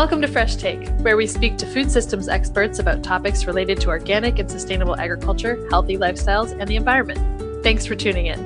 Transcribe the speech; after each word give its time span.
Welcome 0.00 0.22
to 0.22 0.28
Fresh 0.28 0.56
Take, 0.56 0.88
where 1.00 1.18
we 1.18 1.26
speak 1.26 1.58
to 1.58 1.66
food 1.66 1.90
systems 1.90 2.26
experts 2.26 2.78
about 2.78 3.02
topics 3.02 3.44
related 3.44 3.78
to 3.82 3.90
organic 3.90 4.38
and 4.38 4.50
sustainable 4.50 4.98
agriculture, 4.98 5.68
healthy 5.68 5.98
lifestyles, 5.98 6.58
and 6.58 6.66
the 6.66 6.76
environment. 6.76 7.62
Thanks 7.62 7.84
for 7.84 7.94
tuning 7.94 8.24
in. 8.24 8.40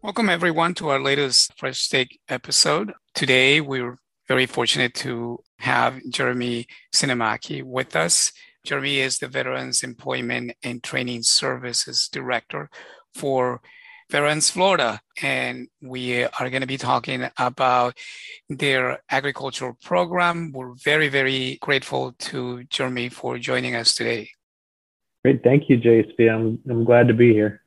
Welcome, 0.00 0.30
everyone, 0.30 0.72
to 0.76 0.88
our 0.88 0.98
latest 0.98 1.52
Fresh 1.58 1.90
Take 1.90 2.20
episode. 2.26 2.94
Today, 3.14 3.60
we're 3.60 3.98
very 4.26 4.46
fortunate 4.46 4.94
to 4.94 5.40
have 5.58 6.00
Jeremy 6.08 6.68
Sinemaki 6.94 7.62
with 7.62 7.96
us. 7.96 8.32
Jeremy 8.64 9.00
is 9.00 9.18
the 9.18 9.28
Veterans 9.28 9.82
Employment 9.82 10.52
and 10.62 10.82
Training 10.82 11.22
Services 11.22 12.08
Director 12.10 12.70
for 13.12 13.60
Veterans 14.10 14.48
Florida, 14.48 15.00
and 15.22 15.68
we 15.82 16.24
are 16.24 16.48
going 16.50 16.62
to 16.62 16.66
be 16.66 16.78
talking 16.78 17.28
about 17.36 17.96
their 18.48 19.00
agricultural 19.10 19.76
program. 19.84 20.50
We're 20.52 20.72
very, 20.72 21.08
very 21.08 21.58
grateful 21.60 22.12
to 22.12 22.64
Jeremy 22.64 23.10
for 23.10 23.38
joining 23.38 23.74
us 23.74 23.94
today. 23.94 24.30
Great. 25.24 25.42
Thank 25.42 25.68
you, 25.68 25.78
JC. 25.78 26.32
I'm, 26.32 26.58
I'm 26.70 26.84
glad 26.84 27.08
to 27.08 27.14
be 27.14 27.34
here. 27.34 27.60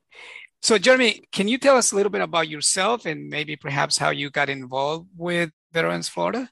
So, 0.64 0.78
Jeremy, 0.80 1.24
can 1.32 1.48
you 1.48 1.60
tell 1.60 1.78
us 1.78 1.92
a 1.92 1.96
little 1.96 2.12
bit 2.12 2.22
about 2.22 2.48
yourself 2.48 3.06
and 3.06 3.30
maybe 3.30 3.56
perhaps 3.56 3.98
how 3.98 4.10
you 4.10 4.30
got 4.32 4.50
involved 4.50 5.10
with 5.16 5.52
Veterans 5.72 6.10
Florida? 6.10 6.50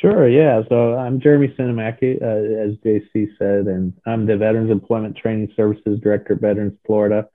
Sure, 0.00 0.28
yeah. 0.28 0.62
So 0.68 0.96
I'm 0.96 1.20
Jeremy 1.20 1.48
Sinemaki, 1.58 2.22
uh, 2.22 2.70
as 2.70 2.76
JC 2.76 3.28
said, 3.36 3.66
and 3.66 3.92
I'm 4.06 4.26
the 4.26 4.36
Veterans 4.36 4.70
Employment 4.70 5.16
Training 5.16 5.52
Services 5.56 5.98
Director 6.00 6.34
at 6.34 6.40
Veterans 6.40 6.78
Florida. 6.86 7.28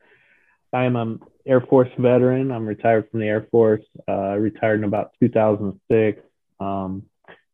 I'm 0.76 0.98
an 0.98 1.20
Air 1.46 1.62
Force 1.62 1.90
veteran. 1.98 2.52
I'm 2.52 2.66
retired 2.66 3.10
from 3.10 3.22
the 3.22 3.28
Air 3.28 3.48
Force. 3.50 3.84
Uh, 4.10 4.36
retired 4.36 4.80
in 4.80 4.84
about 4.84 5.12
2006 5.22 6.22
um, 6.60 7.04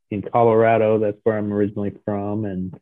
in 0.10 0.24
Colorado. 0.24 0.98
That's 0.98 1.18
where 1.24 1.38
I'm 1.38 1.54
originally 1.54 1.94
from. 2.04 2.46
And 2.46 2.80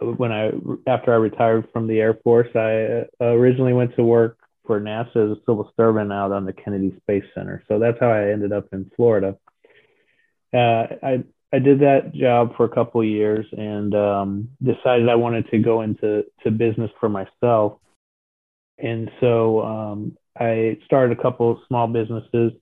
when 0.00 0.32
I 0.32 0.50
after 0.86 1.12
I 1.12 1.16
retired 1.16 1.68
from 1.74 1.86
the 1.86 2.00
Air 2.00 2.14
Force, 2.24 2.48
I 2.54 3.04
uh, 3.22 3.26
originally 3.26 3.74
went 3.74 3.94
to 3.96 4.02
work 4.02 4.38
for 4.66 4.80
NASA 4.80 5.30
as 5.30 5.36
a 5.36 5.40
civil 5.40 5.70
servant 5.76 6.10
out 6.10 6.32
on 6.32 6.46
the 6.46 6.54
Kennedy 6.54 6.96
Space 7.02 7.24
Center. 7.34 7.62
So 7.68 7.78
that's 7.78 8.00
how 8.00 8.10
I 8.10 8.30
ended 8.30 8.52
up 8.52 8.68
in 8.72 8.90
Florida. 8.96 9.36
Uh, 10.54 10.86
I 11.02 11.24
I 11.52 11.58
did 11.58 11.80
that 11.80 12.14
job 12.14 12.56
for 12.56 12.64
a 12.64 12.68
couple 12.70 13.02
of 13.02 13.06
years 13.06 13.44
and 13.52 13.94
um, 13.94 14.48
decided 14.62 15.10
I 15.10 15.16
wanted 15.16 15.50
to 15.50 15.58
go 15.58 15.82
into 15.82 16.24
to 16.44 16.50
business 16.50 16.90
for 16.98 17.10
myself 17.10 17.78
and 18.82 19.10
so 19.20 19.62
um, 19.62 20.16
I 20.38 20.78
started 20.84 21.18
a 21.18 21.22
couple 21.22 21.50
of 21.50 21.58
small 21.68 21.86
businesses 21.86 22.52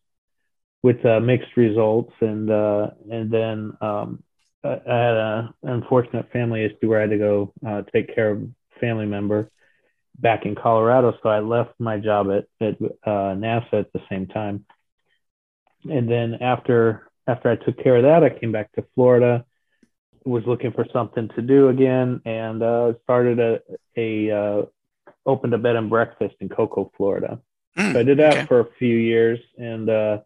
with 0.83 1.05
uh, 1.05 1.21
mixed 1.21 1.57
results, 1.57 2.13
and 2.21 2.51
uh, 2.51 2.89
and 3.11 3.31
then 3.31 3.73
um, 3.81 4.23
I 4.65 4.71
had 4.87 5.17
an 5.17 5.49
unfortunate 5.63 6.31
family 6.33 6.65
issue 6.65 6.89
where 6.89 6.99
I 6.99 7.03
had 7.03 7.11
to 7.11 7.19
go 7.19 7.53
uh, 7.67 7.83
take 7.93 8.15
care 8.15 8.31
of 8.31 8.43
a 8.43 8.81
family 8.81 9.07
member 9.07 9.51
back 10.19 10.45
in 10.45 10.55
Colorado. 10.55 11.15
So 11.23 11.29
I 11.29 11.41
left 11.41 11.73
my 11.79 11.99
job 11.99 12.29
at 12.31 12.47
at 12.61 12.75
uh, 12.83 13.35
NASA 13.35 13.75
at 13.75 13.93
the 13.93 14.01
same 14.11 14.27
time, 14.27 14.65
and 15.89 16.11
then 16.11 16.39
after 16.41 17.09
after 17.27 17.51
I 17.51 17.57
took 17.57 17.83
care 17.83 17.97
of 17.97 18.03
that, 18.05 18.25
I 18.25 18.39
came 18.39 18.53
back 18.53 18.73
to 18.73 18.85
Florida. 18.95 19.45
Was 20.25 20.43
looking 20.47 20.73
for 20.73 20.87
something 20.93 21.31
to 21.37 21.43
do 21.43 21.69
again, 21.69 22.21
and 22.27 22.63
uh, 22.63 22.93
started 23.05 23.39
a 23.39 23.61
a 23.97 24.31
uh, 24.31 24.63
opened 25.29 25.55
a 25.55 25.59
bed 25.59 25.77
and 25.77 25.91
breakfast 25.91 26.35
in 26.41 26.49
Cocoa, 26.49 26.91
Florida. 26.97 27.39
Mm, 27.77 27.93
so 27.93 28.01
I 28.01 28.03
did 28.03 28.19
that 28.19 28.33
okay. 28.33 28.47
for 28.47 28.61
a 28.61 28.69
few 28.79 28.97
years, 28.97 29.39
and 29.59 29.89
uh, 29.89 30.19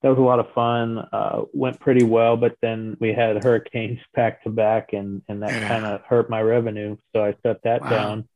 that 0.00 0.08
was 0.08 0.18
a 0.18 0.22
lot 0.22 0.38
of 0.38 0.50
fun. 0.54 0.98
Uh, 1.12 1.42
went 1.52 1.80
pretty 1.80 2.04
well, 2.04 2.36
but 2.36 2.56
then 2.62 2.96
we 3.00 3.12
had 3.12 3.42
hurricanes 3.42 3.98
back 4.14 4.42
to 4.44 4.50
back, 4.50 4.92
and 4.92 5.20
and 5.28 5.42
that 5.42 5.50
yeah. 5.50 5.68
kind 5.68 5.84
of 5.84 6.02
hurt 6.02 6.30
my 6.30 6.40
revenue. 6.40 6.96
So 7.12 7.24
I 7.24 7.34
shut 7.42 7.60
that 7.64 7.82
wow. 7.82 7.90
down, 7.90 8.28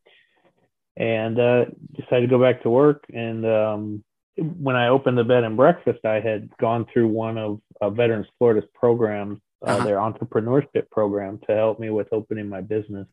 and 0.96 1.38
uh, 1.38 1.64
decided 1.94 2.22
to 2.22 2.36
go 2.36 2.42
back 2.42 2.62
to 2.64 2.70
work. 2.70 3.04
And 3.14 3.46
um, 3.46 4.04
when 4.36 4.76
I 4.76 4.88
opened 4.88 5.16
the 5.16 5.24
bed 5.24 5.44
and 5.44 5.56
breakfast, 5.56 6.04
I 6.04 6.20
had 6.20 6.50
gone 6.58 6.86
through 6.92 7.08
one 7.08 7.38
of 7.38 7.60
uh, 7.80 7.90
Veterans 7.90 8.26
Florida's 8.38 8.68
programs, 8.74 9.40
uh, 9.64 9.70
uh-huh. 9.70 9.84
their 9.84 9.98
entrepreneurship 9.98 10.90
program, 10.90 11.38
to 11.46 11.54
help 11.54 11.78
me 11.78 11.90
with 11.90 12.08
opening 12.12 12.48
my 12.48 12.60
business. 12.60 13.06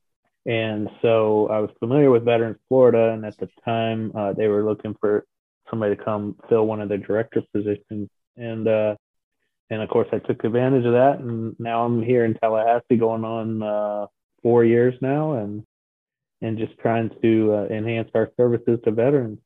And 0.49 0.89
so 1.03 1.47
I 1.49 1.59
was 1.59 1.69
familiar 1.77 2.09
with 2.09 2.25
Veterans 2.25 2.57
Florida, 2.67 3.11
and 3.11 3.23
at 3.23 3.37
the 3.37 3.47
time 3.63 4.11
uh, 4.15 4.33
they 4.33 4.47
were 4.47 4.65
looking 4.65 4.95
for 4.99 5.23
somebody 5.69 5.95
to 5.95 6.03
come 6.03 6.37
fill 6.49 6.65
one 6.65 6.81
of 6.81 6.89
their 6.89 6.97
director 6.97 7.43
positions. 7.53 8.09
And 8.35 8.67
uh, 8.67 8.95
and 9.69 9.83
of 9.83 9.89
course 9.89 10.07
I 10.11 10.17
took 10.17 10.43
advantage 10.43 10.85
of 10.85 10.93
that, 10.93 11.19
and 11.19 11.55
now 11.59 11.85
I'm 11.85 12.01
here 12.01 12.25
in 12.25 12.33
Tallahassee, 12.33 12.97
going 12.97 13.23
on 13.23 13.61
uh, 13.61 14.07
four 14.41 14.65
years 14.65 14.95
now, 15.01 15.33
and 15.33 15.63
and 16.41 16.57
just 16.57 16.75
trying 16.79 17.11
to 17.21 17.53
uh, 17.53 17.65
enhance 17.65 18.09
our 18.15 18.31
services 18.35 18.79
to 18.85 18.91
veterans. 18.91 19.37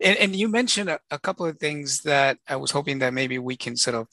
And, 0.00 0.16
and 0.16 0.34
you 0.34 0.48
mentioned 0.48 0.88
a, 0.88 1.00
a 1.10 1.18
couple 1.18 1.44
of 1.44 1.58
things 1.58 2.00
that 2.04 2.38
I 2.48 2.56
was 2.56 2.70
hoping 2.70 3.00
that 3.00 3.12
maybe 3.12 3.38
we 3.38 3.58
can 3.58 3.76
sort 3.76 3.96
of 3.96 4.06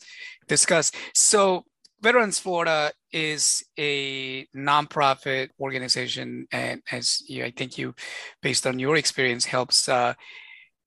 discuss. 0.45 0.91
So 1.13 1.63
Veterans 2.01 2.39
Florida 2.39 2.91
is 3.11 3.63
a 3.79 4.45
nonprofit 4.55 5.49
organization, 5.59 6.47
and 6.51 6.81
as 6.91 7.23
you, 7.27 7.43
I 7.45 7.51
think 7.51 7.77
you, 7.77 7.95
based 8.41 8.67
on 8.67 8.79
your 8.79 8.97
experience, 8.97 9.45
helps 9.45 9.87
uh, 9.87 10.13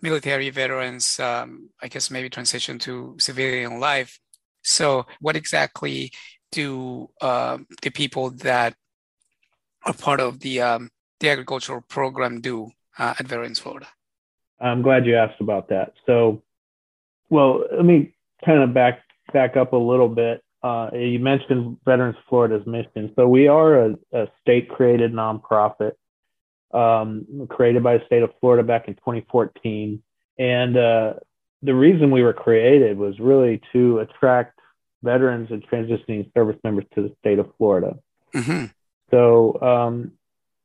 military 0.03 0.51
veterans, 0.51 1.19
um, 1.19 1.71
I 1.83 1.89
guess 1.89 2.11
maybe 2.11 2.29
transition 2.29 2.79
to 2.81 3.17
civilian 3.19 3.81
life. 3.81 4.19
So, 4.63 5.07
what 5.21 5.37
exactly 5.37 6.13
do 6.53 7.09
uh, 7.21 7.59
the 7.83 7.91
people 7.91 8.31
that 8.31 8.75
are 9.85 9.95
part 9.95 10.21
of 10.21 10.41
the 10.41 10.61
um, 10.61 10.91
the 11.21 11.31
agricultural 11.31 11.83
program 11.89 12.41
do 12.41 12.71
uh, 12.99 13.15
at 13.19 13.27
Veterans 13.27 13.59
Florida? 13.59 13.89
I'm 14.61 14.83
glad 14.83 15.07
you 15.07 15.17
asked 15.17 15.41
about 15.41 15.69
that. 15.69 15.95
So, 16.05 16.43
well, 17.31 17.65
let 17.75 17.85
me 17.85 18.15
kind 18.45 18.63
of 18.63 18.75
back 18.75 19.01
back 19.33 19.57
up 19.57 19.73
a 19.73 19.77
little 19.77 20.09
bit 20.09 20.43
uh, 20.63 20.91
you 20.93 21.19
mentioned 21.19 21.79
Veterans 21.85 22.17
Florida's 22.29 22.67
mission. 22.67 23.13
So 23.17 23.29
we 23.29 23.49
are 23.49 23.87
a, 23.87 23.95
a 24.13 24.29
state 24.43 24.69
created 24.69 25.13
nonprofit 25.13 25.93
um, 26.73 27.47
created 27.49 27.83
by 27.83 27.99
the 27.99 28.05
state 28.07 28.23
of 28.23 28.31
Florida 28.41 28.63
back 28.63 28.89
in 28.89 28.95
2014. 28.95 30.03
And 30.39 30.77
uh, 30.77 31.15
the 31.63 31.75
reason 31.75 32.11
we 32.11 32.23
were 32.23 32.33
created 32.33 32.99
was 32.99 33.19
really 33.19 33.61
to 33.73 33.99
attract 33.99 34.61
veterans 35.03 35.51
and 35.51 35.67
transitioning 35.67 36.33
service 36.35 36.57
members 36.65 36.85
to 36.95 37.03
the 37.03 37.15
state 37.21 37.39
of 37.39 37.51
Florida. 37.57 37.97
Mm-hmm. 38.35 38.67
So, 39.11 39.61
um, 39.63 40.13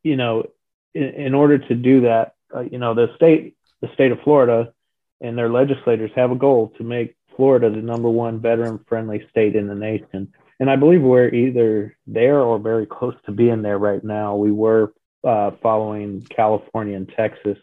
you 0.03 0.17
know, 0.17 0.49
in, 0.93 1.03
in, 1.03 1.33
order 1.33 1.57
to 1.57 1.75
do 1.75 2.01
that, 2.01 2.35
uh, 2.53 2.61
you 2.61 2.77
know, 2.77 2.93
the 2.93 3.07
state, 3.15 3.55
the 3.81 3.89
state 3.93 4.11
of 4.11 4.19
Florida 4.21 4.73
and 5.21 5.37
their 5.37 5.49
legislators 5.49 6.11
have 6.15 6.31
a 6.31 6.35
goal 6.35 6.73
to 6.77 6.83
make 6.83 7.15
Florida 7.35 7.69
the 7.69 7.81
number 7.81 8.09
one 8.09 8.39
veteran 8.39 8.79
friendly 8.87 9.25
state 9.29 9.55
in 9.55 9.67
the 9.67 9.75
nation. 9.75 10.33
And 10.59 10.69
I 10.69 10.75
believe 10.75 11.01
we're 11.01 11.33
either 11.33 11.97
there 12.07 12.39
or 12.39 12.59
very 12.59 12.85
close 12.85 13.15
to 13.25 13.31
being 13.31 13.61
there 13.61 13.77
right 13.77 14.03
now. 14.03 14.35
We 14.35 14.51
were 14.51 14.93
uh, 15.23 15.51
following 15.61 16.21
California 16.21 16.95
and 16.95 17.11
Texas, 17.15 17.57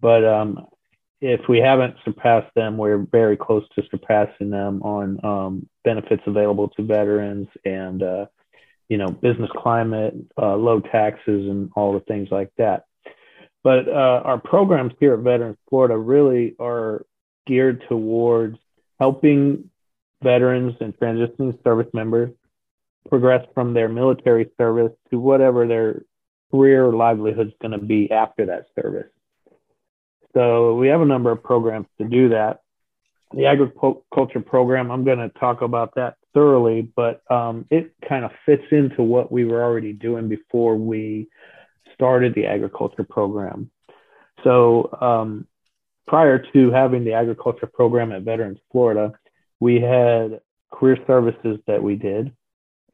but 0.00 0.24
um, 0.24 0.66
if 1.20 1.40
we 1.48 1.58
haven't 1.58 1.96
surpassed 2.04 2.52
them, 2.54 2.76
we're 2.76 2.98
very 2.98 3.36
close 3.36 3.64
to 3.74 3.82
surpassing 3.90 4.50
them 4.50 4.82
on 4.82 5.24
um, 5.24 5.68
benefits 5.84 6.22
available 6.26 6.68
to 6.70 6.82
veterans 6.82 7.48
and 7.64 8.02
uh, 8.02 8.26
you 8.88 8.98
know 8.98 9.08
business 9.08 9.50
climate, 9.56 10.14
uh, 10.40 10.56
low 10.56 10.80
taxes, 10.80 11.48
and 11.48 11.70
all 11.74 11.92
the 11.92 12.00
things 12.00 12.28
like 12.30 12.50
that. 12.58 12.84
But 13.64 13.88
uh, 13.88 14.22
our 14.24 14.38
programs 14.38 14.92
here 15.00 15.14
at 15.14 15.20
Veterans 15.20 15.58
Florida 15.68 15.96
really 15.96 16.54
are 16.60 17.04
geared 17.46 17.84
towards 17.88 18.58
helping 18.98 19.70
veterans 20.22 20.74
and 20.80 20.96
transitioning 20.96 21.62
service 21.62 21.88
members 21.92 22.30
progress 23.08 23.46
from 23.54 23.74
their 23.74 23.88
military 23.88 24.50
service 24.58 24.92
to 25.10 25.18
whatever 25.18 25.66
their 25.66 26.02
career 26.50 26.86
or 26.86 26.94
livelihood 26.94 27.48
is 27.48 27.52
going 27.60 27.72
to 27.72 27.84
be 27.84 28.10
after 28.10 28.46
that 28.46 28.66
service. 28.80 29.10
So 30.34 30.74
we 30.74 30.88
have 30.88 31.00
a 31.00 31.06
number 31.06 31.30
of 31.30 31.42
programs 31.42 31.86
to 31.98 32.08
do 32.08 32.30
that. 32.30 32.60
The 33.32 33.46
agriculture 33.46 34.40
program, 34.40 34.90
I'm 34.90 35.04
going 35.04 35.18
to 35.18 35.30
talk 35.30 35.62
about 35.62 35.94
that 35.96 36.16
thoroughly, 36.34 36.82
but 36.94 37.22
um, 37.30 37.66
it 37.70 37.92
kind 38.06 38.24
of 38.24 38.30
fits 38.44 38.64
into 38.70 39.02
what 39.02 39.32
we 39.32 39.44
were 39.44 39.62
already 39.62 39.92
doing 39.92 40.28
before 40.28 40.76
we 40.76 41.28
started 41.94 42.34
the 42.34 42.46
agriculture 42.46 43.04
program. 43.04 43.70
So 44.44 44.90
um, 45.00 45.46
prior 46.06 46.38
to 46.52 46.70
having 46.70 47.04
the 47.04 47.12
agriculture 47.12 47.66
program 47.66 48.12
at 48.12 48.22
Veterans 48.22 48.58
Florida, 48.70 49.12
we 49.60 49.80
had 49.80 50.40
career 50.72 50.98
services 51.06 51.58
that 51.66 51.82
we 51.82 51.96
did. 51.96 52.32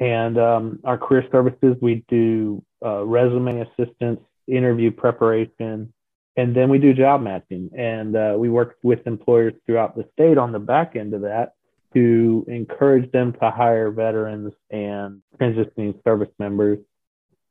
And 0.00 0.38
um, 0.38 0.80
our 0.84 0.98
career 0.98 1.24
services, 1.30 1.76
we 1.80 2.04
do 2.08 2.64
uh, 2.84 3.04
resume 3.04 3.60
assistance, 3.60 4.20
interview 4.48 4.90
preparation, 4.90 5.92
and 6.36 6.56
then 6.56 6.70
we 6.70 6.78
do 6.78 6.94
job 6.94 7.22
matching, 7.22 7.70
and 7.76 8.16
uh, 8.16 8.34
we 8.38 8.48
work 8.48 8.76
with 8.82 9.06
employers 9.06 9.52
throughout 9.66 9.94
the 9.94 10.08
state 10.14 10.38
on 10.38 10.52
the 10.52 10.58
back 10.58 10.96
end 10.96 11.12
of 11.12 11.22
that 11.22 11.52
to 11.92 12.44
encourage 12.48 13.10
them 13.12 13.34
to 13.34 13.50
hire 13.50 13.90
veterans 13.90 14.52
and 14.70 15.20
transitioning 15.38 16.02
service 16.04 16.30
members. 16.38 16.78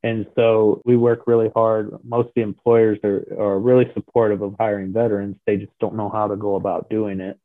And 0.02 0.26
so 0.34 0.82
we 0.84 0.96
work 0.96 1.26
really 1.26 1.50
hard. 1.54 1.92
Most 2.02 2.28
of 2.28 2.32
the 2.34 2.42
employers 2.42 2.98
are, 3.04 3.24
are 3.38 3.58
really 3.58 3.90
supportive 3.94 4.42
of 4.42 4.56
hiring 4.58 4.92
veterans. 4.92 5.36
They 5.46 5.56
just 5.56 5.78
don't 5.80 5.94
know 5.94 6.08
how 6.08 6.26
to 6.26 6.36
go 6.36 6.56
about 6.56 6.90
doing 6.90 7.20
it. 7.20 7.38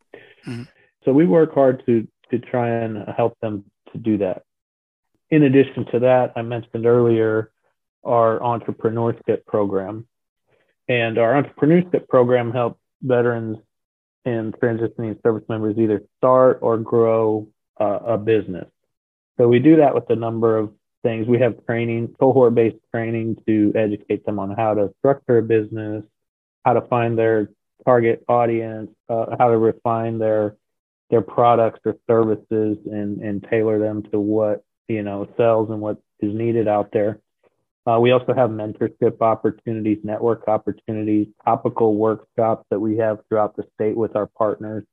Mm-hmm. 0.45 0.63
So 1.05 1.13
we 1.13 1.25
work 1.25 1.53
hard 1.53 1.83
to 1.85 2.07
to 2.31 2.39
try 2.39 2.67
and 2.67 3.07
help 3.15 3.37
them 3.41 3.63
to 3.93 3.97
do 3.97 4.17
that. 4.17 4.43
In 5.29 5.43
addition 5.43 5.85
to 5.91 5.99
that, 5.99 6.33
I 6.35 6.41
mentioned 6.41 6.85
earlier 6.85 7.51
our 8.03 8.39
entrepreneurship 8.39 9.45
program. 9.45 10.07
And 10.89 11.17
our 11.17 11.41
entrepreneurship 11.41 12.07
program 12.07 12.51
helps 12.51 12.79
veterans 13.01 13.57
and 14.25 14.53
transitioning 14.53 15.21
service 15.21 15.43
members 15.47 15.77
either 15.77 16.01
start 16.17 16.59
or 16.61 16.77
grow 16.77 17.47
uh, 17.79 17.99
a 18.05 18.17
business. 18.17 18.67
So 19.37 19.47
we 19.47 19.59
do 19.59 19.77
that 19.77 19.93
with 19.93 20.09
a 20.09 20.15
number 20.15 20.57
of 20.57 20.71
things. 21.03 21.27
We 21.27 21.39
have 21.39 21.65
training, 21.65 22.15
cohort 22.19 22.55
based 22.55 22.77
training 22.93 23.37
to 23.47 23.71
educate 23.75 24.25
them 24.25 24.39
on 24.39 24.51
how 24.51 24.73
to 24.73 24.93
structure 24.99 25.39
a 25.39 25.43
business, 25.43 26.03
how 26.65 26.73
to 26.73 26.81
find 26.81 27.17
their 27.17 27.49
target 27.85 28.23
audience, 28.27 28.91
uh, 29.09 29.35
how 29.39 29.49
to 29.49 29.57
refine 29.57 30.19
their 30.19 30.55
their 31.09 31.21
products 31.21 31.79
or 31.85 31.95
services 32.05 32.77
and, 32.85 33.21
and 33.21 33.47
tailor 33.49 33.79
them 33.79 34.03
to 34.11 34.19
what 34.19 34.63
you 34.87 35.03
know 35.03 35.27
sells 35.37 35.69
and 35.69 35.79
what 35.79 35.97
is 36.19 36.33
needed 36.33 36.67
out 36.67 36.89
there. 36.91 37.19
Uh, 37.85 37.97
we 37.99 38.11
also 38.11 38.33
have 38.33 38.49
mentorship 38.49 39.21
opportunities, 39.21 39.97
network 40.03 40.45
opportunities, 40.49 41.27
topical 41.45 41.95
workshops 41.95 42.65
that 42.69 42.79
we 42.79 42.97
have 42.97 43.19
throughout 43.29 43.55
the 43.55 43.63
state 43.75 43.95
with 43.95 44.13
our 44.17 44.27
partners, 44.27 44.83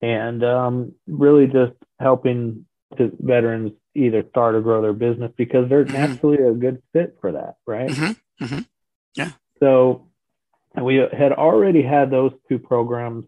and 0.00 0.44
um, 0.44 0.92
really 1.08 1.46
just 1.46 1.72
helping 1.98 2.64
to 2.96 3.10
veterans 3.18 3.72
either 3.94 4.24
start 4.30 4.54
or 4.54 4.60
grow 4.60 4.82
their 4.82 4.92
business 4.92 5.32
because 5.36 5.68
they're 5.68 5.84
mm-hmm. 5.84 5.94
naturally 5.94 6.38
a 6.38 6.52
good 6.52 6.82
fit 6.92 7.16
for 7.20 7.32
that, 7.32 7.56
right? 7.66 7.90
Mm-hmm. 7.90 8.44
Mm-hmm. 8.44 8.60
Yeah. 9.14 9.30
So 9.60 10.08
we 10.80 10.96
had 10.96 11.32
already 11.32 11.82
had 11.82 12.10
those 12.10 12.32
two 12.48 12.58
programs 12.58 13.24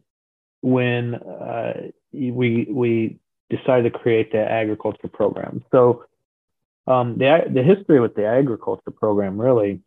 when 0.63 1.15
uh, 1.15 1.89
we 2.13 2.67
we 2.69 3.19
decided 3.51 3.93
to 3.93 3.99
create 3.99 4.33
the 4.33 4.41
agriculture 4.41 5.09
program. 5.09 5.65
So 5.71 6.05
um, 6.87 7.19
the 7.19 7.45
the 7.53 7.63
history 7.63 8.01
with 8.01 8.15
the 8.15 8.27
agriculture 8.27 8.91
program 8.91 9.41
really 9.41 9.81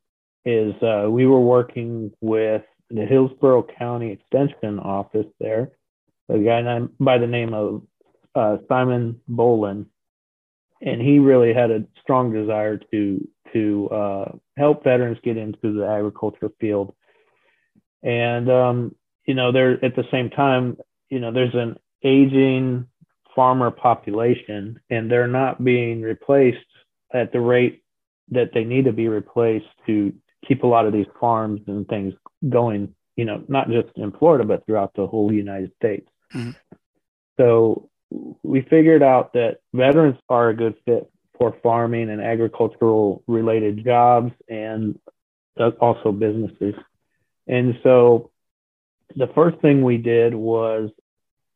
is 0.45 0.73
uh, 0.81 1.07
we 1.09 1.25
were 1.25 1.39
working 1.39 2.11
with 2.21 2.63
the 2.89 3.05
Hillsborough 3.05 3.67
County 3.77 4.11
Extension 4.11 4.79
Office 4.79 5.27
there, 5.39 5.71
a 6.29 6.39
guy 6.39 6.79
by 6.99 7.17
the 7.17 7.27
name 7.27 7.53
of 7.53 7.83
uh, 8.35 8.57
Simon 8.67 9.19
Bolin, 9.29 9.85
and 10.81 11.01
he 11.01 11.19
really 11.19 11.53
had 11.53 11.71
a 11.71 11.85
strong 12.01 12.33
desire 12.33 12.77
to 12.91 13.27
to 13.53 13.89
uh, 13.89 14.31
help 14.57 14.83
veterans 14.83 15.17
get 15.23 15.37
into 15.37 15.73
the 15.73 15.87
agriculture 15.87 16.51
field. 16.59 16.93
And 18.03 18.49
um, 18.49 18.95
you 19.25 19.33
know, 19.33 19.51
there 19.51 19.83
at 19.83 19.95
the 19.95 20.05
same 20.11 20.29
time, 20.29 20.77
you 21.09 21.19
know, 21.19 21.31
there's 21.31 21.55
an 21.55 21.77
aging 22.03 22.87
farmer 23.35 23.71
population, 23.71 24.79
and 24.89 25.09
they're 25.09 25.27
not 25.27 25.63
being 25.63 26.01
replaced 26.01 26.57
at 27.13 27.31
the 27.31 27.39
rate 27.39 27.83
that 28.31 28.51
they 28.53 28.63
need 28.63 28.85
to 28.85 28.93
be 28.93 29.07
replaced 29.07 29.65
to 29.87 30.13
keep 30.47 30.63
a 30.63 30.67
lot 30.67 30.85
of 30.85 30.93
these 30.93 31.07
farms 31.19 31.61
and 31.67 31.87
things 31.87 32.13
going, 32.47 32.93
you 33.15 33.25
know, 33.25 33.43
not 33.47 33.69
just 33.69 33.89
in 33.95 34.11
Florida, 34.11 34.45
but 34.45 34.65
throughout 34.65 34.93
the 34.95 35.07
whole 35.07 35.31
United 35.31 35.71
States. 35.75 36.07
Mm-hmm. 36.33 36.51
So 37.37 37.88
we 38.11 38.61
figured 38.61 39.03
out 39.03 39.33
that 39.33 39.59
veterans 39.73 40.17
are 40.29 40.49
a 40.49 40.55
good 40.55 40.75
fit 40.85 41.11
for 41.37 41.55
farming 41.63 42.09
and 42.09 42.21
agricultural 42.21 43.23
related 43.27 43.83
jobs 43.83 44.33
and 44.47 44.99
also 45.79 46.11
businesses. 46.11 46.75
And 47.47 47.79
so 47.83 48.31
the 49.15 49.27
first 49.27 49.59
thing 49.59 49.83
we 49.83 49.97
did 49.97 50.35
was 50.35 50.89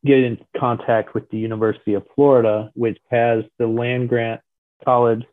get 0.04 0.18
in 0.18 0.38
contact 0.56 1.14
with 1.14 1.28
the 1.30 1.38
University 1.38 1.94
of 1.94 2.04
Florida, 2.14 2.70
which 2.74 2.98
has 3.10 3.44
the 3.58 3.66
land 3.66 4.08
grant 4.08 4.40
college 4.84 5.24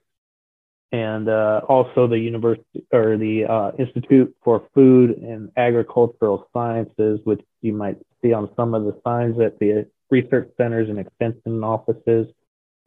and 0.92 1.30
uh, 1.30 1.62
also 1.68 2.08
the 2.08 2.18
university 2.18 2.86
or 2.92 3.18
the 3.18 3.46
uh, 3.46 3.72
Institute 3.80 4.36
for 4.44 4.68
Food 4.74 5.12
and 5.12 5.50
Agricultural 5.56 6.48
Sciences, 6.54 7.20
which 7.24 7.42
you 7.62 7.74
might 7.74 7.98
see 8.22 8.34
on 8.34 8.50
some 8.56 8.74
of 8.74 8.84
the 8.84 9.00
signs 9.04 9.40
at 9.40 9.58
the 9.60 9.88
research 10.12 10.50
centers 10.58 10.90
and 10.90 11.00
extension 11.00 11.64
offices, 11.64 12.28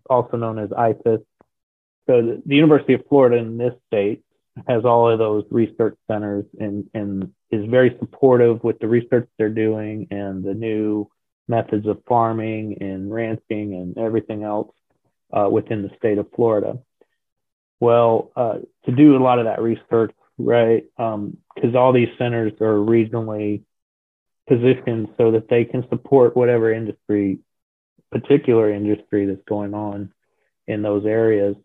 also 0.08 0.36
known 0.36 0.58
as 0.58 0.70
IFAS. 0.70 1.24
So 2.06 2.22
the, 2.22 2.42
the 2.44 2.54
University 2.54 2.94
of 2.94 3.02
Florida 3.08 3.36
in 3.36 3.58
this 3.58 3.74
state 3.88 4.22
has 4.68 4.84
all 4.84 5.10
of 5.10 5.18
those 5.18 5.44
research 5.50 5.96
centers 6.08 6.44
and, 6.60 6.88
and 6.94 7.32
is 7.50 7.68
very 7.68 7.96
supportive 7.98 8.62
with 8.62 8.78
the 8.78 8.86
research 8.86 9.28
they're 9.36 9.48
doing 9.48 10.06
and 10.10 10.44
the 10.44 10.54
new 10.54 11.10
methods 11.48 11.86
of 11.86 12.02
farming 12.06 12.78
and 12.80 13.12
ranching 13.12 13.74
and 13.74 13.98
everything 13.98 14.44
else 14.44 14.72
uh, 15.32 15.48
within 15.50 15.82
the 15.82 15.90
state 15.96 16.18
of 16.18 16.30
Florida. 16.34 16.78
Well, 17.80 18.30
uh, 18.36 18.58
to 18.86 18.92
do 18.92 19.16
a 19.16 19.22
lot 19.22 19.40
of 19.40 19.46
that 19.46 19.60
research, 19.60 20.14
right? 20.38 20.84
Because 20.96 21.14
um, 21.14 21.76
all 21.76 21.92
these 21.92 22.08
centers 22.16 22.52
are 22.60 22.76
regionally 22.76 23.62
positioned 24.48 25.08
so 25.16 25.32
that 25.32 25.48
they 25.48 25.64
can 25.64 25.88
support 25.88 26.36
whatever 26.36 26.72
industry, 26.72 27.38
particular 28.10 28.72
industry 28.72 29.26
that's 29.26 29.44
going 29.48 29.74
on 29.74 30.12
in 30.66 30.82
those 30.82 31.06
areas. 31.06 31.56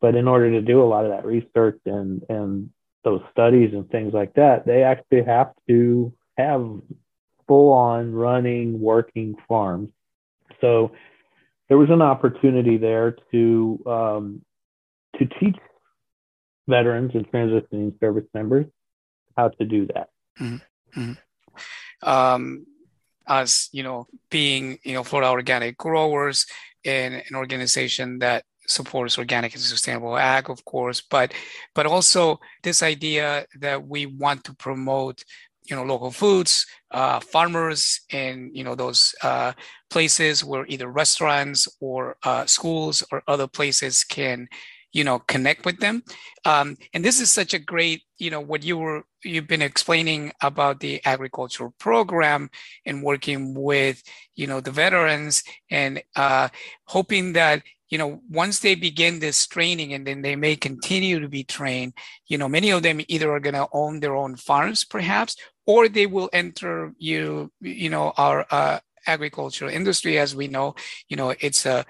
But 0.00 0.14
in 0.14 0.28
order 0.28 0.50
to 0.52 0.62
do 0.62 0.82
a 0.82 0.86
lot 0.88 1.04
of 1.04 1.10
that 1.10 1.26
research 1.26 1.80
and 1.84 2.22
and 2.28 2.70
those 3.04 3.20
studies 3.32 3.72
and 3.72 3.88
things 3.90 4.12
like 4.12 4.34
that, 4.34 4.66
they 4.66 4.82
actually 4.82 5.24
have 5.24 5.52
to 5.68 6.12
have 6.36 6.80
full 7.46 7.72
on 7.72 8.12
running 8.12 8.80
working 8.80 9.34
farms. 9.48 9.90
So 10.60 10.92
there 11.68 11.78
was 11.78 11.90
an 11.90 12.02
opportunity 12.02 12.76
there 12.76 13.16
to 13.32 13.82
um, 13.86 14.42
to 15.18 15.26
teach 15.26 15.56
veterans 16.68 17.12
and 17.14 17.30
transitioning 17.30 17.98
service 18.00 18.26
members 18.32 18.66
how 19.36 19.48
to 19.48 19.64
do 19.64 19.86
that. 19.94 20.10
Mm-hmm. 20.40 21.12
Um, 22.02 22.66
as 23.26 23.68
you 23.72 23.82
know, 23.82 24.06
being 24.30 24.78
you 24.84 24.94
know 24.94 25.04
Florida 25.04 25.30
Organic 25.30 25.76
Growers 25.78 26.46
and 26.84 27.14
an 27.14 27.36
organization 27.36 28.18
that 28.20 28.44
supports 28.66 29.18
organic 29.18 29.52
and 29.54 29.62
sustainable 29.62 30.16
ag, 30.16 30.48
of 30.50 30.64
course, 30.64 31.00
but 31.00 31.32
but 31.74 31.86
also 31.86 32.40
this 32.62 32.82
idea 32.82 33.46
that 33.60 33.86
we 33.86 34.06
want 34.06 34.44
to 34.44 34.54
promote 34.54 35.24
you 35.64 35.76
know 35.76 35.84
local 35.84 36.10
foods 36.10 36.66
uh, 36.90 37.20
farmers 37.20 38.00
and 38.10 38.50
you 38.56 38.64
know 38.64 38.74
those 38.74 39.14
uh, 39.22 39.52
places 39.90 40.44
where 40.44 40.66
either 40.68 40.88
restaurants 40.88 41.68
or 41.80 42.16
uh, 42.24 42.44
schools 42.46 43.04
or 43.12 43.22
other 43.28 43.46
places 43.46 44.04
can 44.04 44.48
you 44.92 45.04
know 45.04 45.18
connect 45.20 45.64
with 45.64 45.78
them. 45.80 46.02
Um, 46.44 46.76
and 46.92 47.04
this 47.04 47.20
is 47.20 47.30
such 47.30 47.54
a 47.54 47.58
great 47.58 48.02
you 48.18 48.30
know 48.30 48.40
what 48.40 48.62
you 48.62 48.78
were 48.78 49.04
you've 49.24 49.48
been 49.48 49.62
explaining 49.62 50.32
about 50.42 50.80
the 50.80 51.00
agricultural 51.04 51.74
program 51.78 52.50
and 52.86 53.02
working 53.02 53.54
with 53.54 54.02
you 54.34 54.46
know 54.46 54.60
the 54.60 54.70
veterans 54.70 55.42
and 55.70 56.02
uh, 56.16 56.48
hoping 56.84 57.34
that 57.34 57.62
you 57.88 57.98
know 57.98 58.20
once 58.30 58.60
they 58.60 58.74
begin 58.74 59.18
this 59.18 59.46
training 59.46 59.92
and 59.92 60.06
then 60.06 60.22
they 60.22 60.36
may 60.36 60.56
continue 60.56 61.18
to 61.20 61.28
be 61.28 61.42
trained 61.42 61.92
you 62.28 62.38
know 62.38 62.48
many 62.48 62.70
of 62.70 62.82
them 62.82 63.00
either 63.08 63.32
are 63.32 63.40
going 63.40 63.54
to 63.54 63.68
own 63.72 64.00
their 64.00 64.14
own 64.14 64.36
farms 64.36 64.84
perhaps 64.84 65.36
or 65.66 65.88
they 65.88 66.06
will 66.06 66.30
enter 66.32 66.92
you 66.98 67.50
you 67.60 67.88
know 67.90 68.12
our 68.16 68.46
uh, 68.50 68.78
agricultural 69.06 69.70
industry. 69.70 70.18
As 70.18 70.34
we 70.34 70.48
know 70.48 70.74
you 71.08 71.16
know 71.16 71.34
it's 71.40 71.66
a 71.66 71.84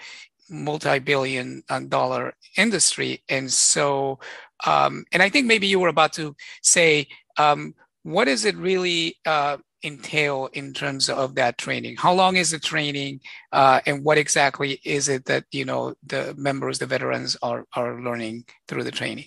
multi-billion 0.50 1.62
uh, 1.68 2.30
industry. 2.56 3.22
And 3.28 3.50
so 3.50 4.18
um, 4.66 5.04
and 5.12 5.22
i 5.22 5.28
think 5.30 5.46
maybe 5.46 5.66
you 5.66 5.80
were 5.80 5.88
about 5.88 6.12
to 6.12 6.36
say 6.62 7.06
um, 7.38 7.74
what 8.02 8.26
does 8.26 8.44
it 8.44 8.56
really 8.56 9.16
uh, 9.24 9.56
entail 9.82 10.50
in 10.52 10.74
terms 10.74 11.08
of 11.08 11.34
that 11.36 11.56
training? 11.56 11.96
How 11.96 12.12
long 12.12 12.36
is 12.36 12.50
the 12.50 12.58
training? 12.58 13.20
Uh, 13.52 13.80
and 13.86 14.04
what 14.04 14.18
exactly 14.18 14.80
is 14.84 15.08
it 15.08 15.24
that 15.26 15.44
you 15.52 15.64
know 15.64 15.94
the 16.06 16.34
members 16.36 16.78
the 16.78 16.86
veterans 16.86 17.36
are 17.42 17.64
are 17.74 18.02
learning 18.02 18.44
through 18.68 18.84
the 18.84 18.90
training? 18.90 19.26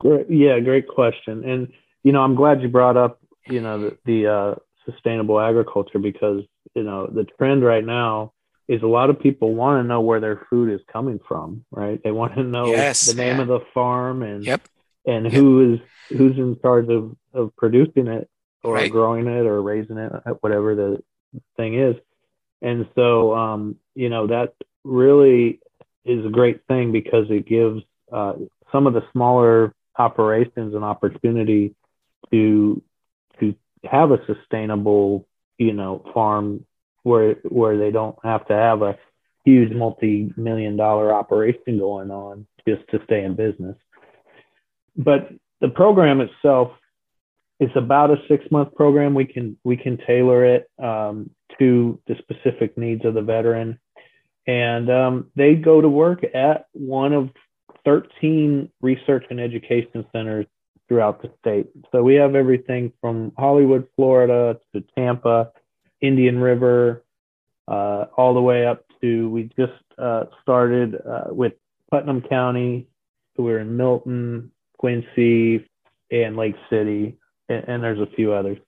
Great. 0.00 0.26
Yeah 0.28 0.60
great 0.60 0.86
question. 0.88 1.44
And 1.44 1.68
you 2.04 2.12
know 2.12 2.20
i'm 2.20 2.36
glad 2.36 2.62
you 2.62 2.68
brought 2.68 2.96
up 2.96 3.18
you 3.48 3.60
know 3.60 3.80
the, 3.80 3.98
the 4.04 4.26
uh, 4.26 4.54
sustainable 4.84 5.40
agriculture 5.40 5.98
because 5.98 6.42
you 6.74 6.84
know 6.84 7.06
the 7.06 7.24
trend 7.36 7.64
right 7.64 7.84
now 7.84 8.32
is 8.68 8.82
a 8.82 8.86
lot 8.86 9.10
of 9.10 9.20
people 9.20 9.54
want 9.54 9.82
to 9.82 9.88
know 9.88 10.00
where 10.00 10.20
their 10.20 10.46
food 10.48 10.72
is 10.72 10.80
coming 10.90 11.20
from, 11.26 11.64
right? 11.70 12.00
They 12.02 12.10
want 12.10 12.34
to 12.34 12.42
know 12.42 12.66
yes, 12.66 13.06
the 13.06 13.14
name 13.14 13.36
yeah. 13.36 13.42
of 13.42 13.48
the 13.48 13.60
farm 13.74 14.22
and 14.22 14.44
yep. 14.44 14.62
and 15.06 15.26
who 15.26 15.74
is 15.74 15.80
who's 16.16 16.36
in 16.36 16.58
charge 16.60 16.88
of 16.88 17.16
of 17.32 17.54
producing 17.56 18.06
it 18.06 18.28
or 18.62 18.74
Right. 18.74 18.90
growing 18.90 19.26
it 19.26 19.46
or 19.46 19.60
raising 19.60 19.98
it, 19.98 20.12
whatever 20.40 20.74
the 20.74 21.02
thing 21.56 21.78
is. 21.78 21.96
And 22.62 22.88
so, 22.94 23.34
um, 23.34 23.76
you 23.94 24.08
know, 24.08 24.26
that 24.28 24.54
really 24.84 25.60
is 26.04 26.24
a 26.24 26.30
great 26.30 26.66
thing 26.66 26.92
because 26.92 27.26
it 27.30 27.46
gives 27.46 27.82
uh, 28.10 28.34
some 28.72 28.86
of 28.86 28.94
the 28.94 29.04
smaller 29.12 29.74
operations 29.98 30.74
an 30.74 30.82
opportunity 30.82 31.74
to 32.30 32.82
to 33.40 33.54
have 33.84 34.10
a 34.12 34.24
sustainable, 34.26 35.26
you 35.58 35.72
know, 35.72 36.02
farm 36.14 36.64
where 37.04 37.34
where 37.44 37.78
they 37.78 37.92
don't 37.92 38.16
have 38.24 38.46
to 38.48 38.54
have 38.54 38.82
a 38.82 38.98
huge 39.44 39.72
multi-million 39.72 40.76
dollar 40.76 41.14
operation 41.14 41.78
going 41.78 42.10
on 42.10 42.46
just 42.66 42.82
to 42.90 43.00
stay 43.04 43.22
in 43.22 43.36
business. 43.36 43.76
But 44.96 45.28
the 45.60 45.68
program 45.68 46.20
itself 46.20 46.72
is 47.60 47.70
about 47.76 48.10
a 48.10 48.16
six 48.28 48.44
month 48.50 48.74
program. 48.74 49.14
We 49.14 49.26
can 49.26 49.56
we 49.62 49.76
can 49.76 49.98
tailor 50.06 50.44
it 50.44 50.68
um, 50.82 51.30
to 51.58 52.00
the 52.06 52.16
specific 52.18 52.76
needs 52.76 53.04
of 53.04 53.14
the 53.14 53.22
veteran, 53.22 53.78
and 54.46 54.90
um, 54.90 55.30
they 55.36 55.54
go 55.54 55.80
to 55.80 55.88
work 55.88 56.24
at 56.34 56.66
one 56.72 57.12
of 57.12 57.30
13 57.84 58.70
research 58.80 59.24
and 59.30 59.38
education 59.38 60.06
centers 60.12 60.46
throughout 60.88 61.22
the 61.22 61.30
state. 61.40 61.66
So 61.92 62.02
we 62.02 62.14
have 62.14 62.34
everything 62.34 62.92
from 63.00 63.32
Hollywood, 63.38 63.86
Florida, 63.96 64.58
to 64.74 64.84
Tampa, 64.96 65.50
Indian 66.00 66.38
River, 66.38 67.04
uh, 67.68 68.06
all 68.16 68.34
the 68.34 68.42
way 68.42 68.66
up 68.66 68.84
to 69.00 69.28
we 69.30 69.50
just 69.56 69.72
uh, 69.98 70.24
started 70.42 70.94
uh, 70.96 71.32
with 71.32 71.54
Putnam 71.90 72.22
County. 72.22 72.86
We're 73.36 73.60
in 73.60 73.76
Milton, 73.76 74.52
Quincy, 74.78 75.68
and 76.10 76.36
Lake 76.36 76.56
City, 76.70 77.16
and, 77.48 77.64
and 77.66 77.82
there's 77.82 78.00
a 78.00 78.14
few 78.14 78.32
others. 78.32 78.58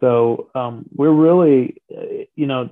So 0.00 0.50
um, 0.54 0.86
we're 0.94 1.12
really, 1.12 1.80
uh, 1.96 2.24
you 2.34 2.46
know, 2.46 2.70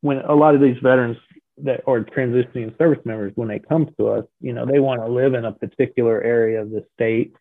when 0.00 0.18
a 0.18 0.34
lot 0.34 0.54
of 0.54 0.60
these 0.60 0.76
veterans 0.82 1.16
that 1.58 1.82
are 1.86 2.00
transitioning 2.00 2.76
service 2.78 3.04
members, 3.04 3.32
when 3.36 3.48
they 3.48 3.58
come 3.58 3.88
to 3.98 4.08
us, 4.08 4.24
you 4.40 4.52
know, 4.52 4.66
they 4.66 4.80
want 4.80 5.00
to 5.00 5.06
live 5.06 5.34
in 5.34 5.44
a 5.44 5.52
particular 5.52 6.22
area 6.22 6.60
of 6.62 6.70
the 6.70 6.84
state, 6.94 7.34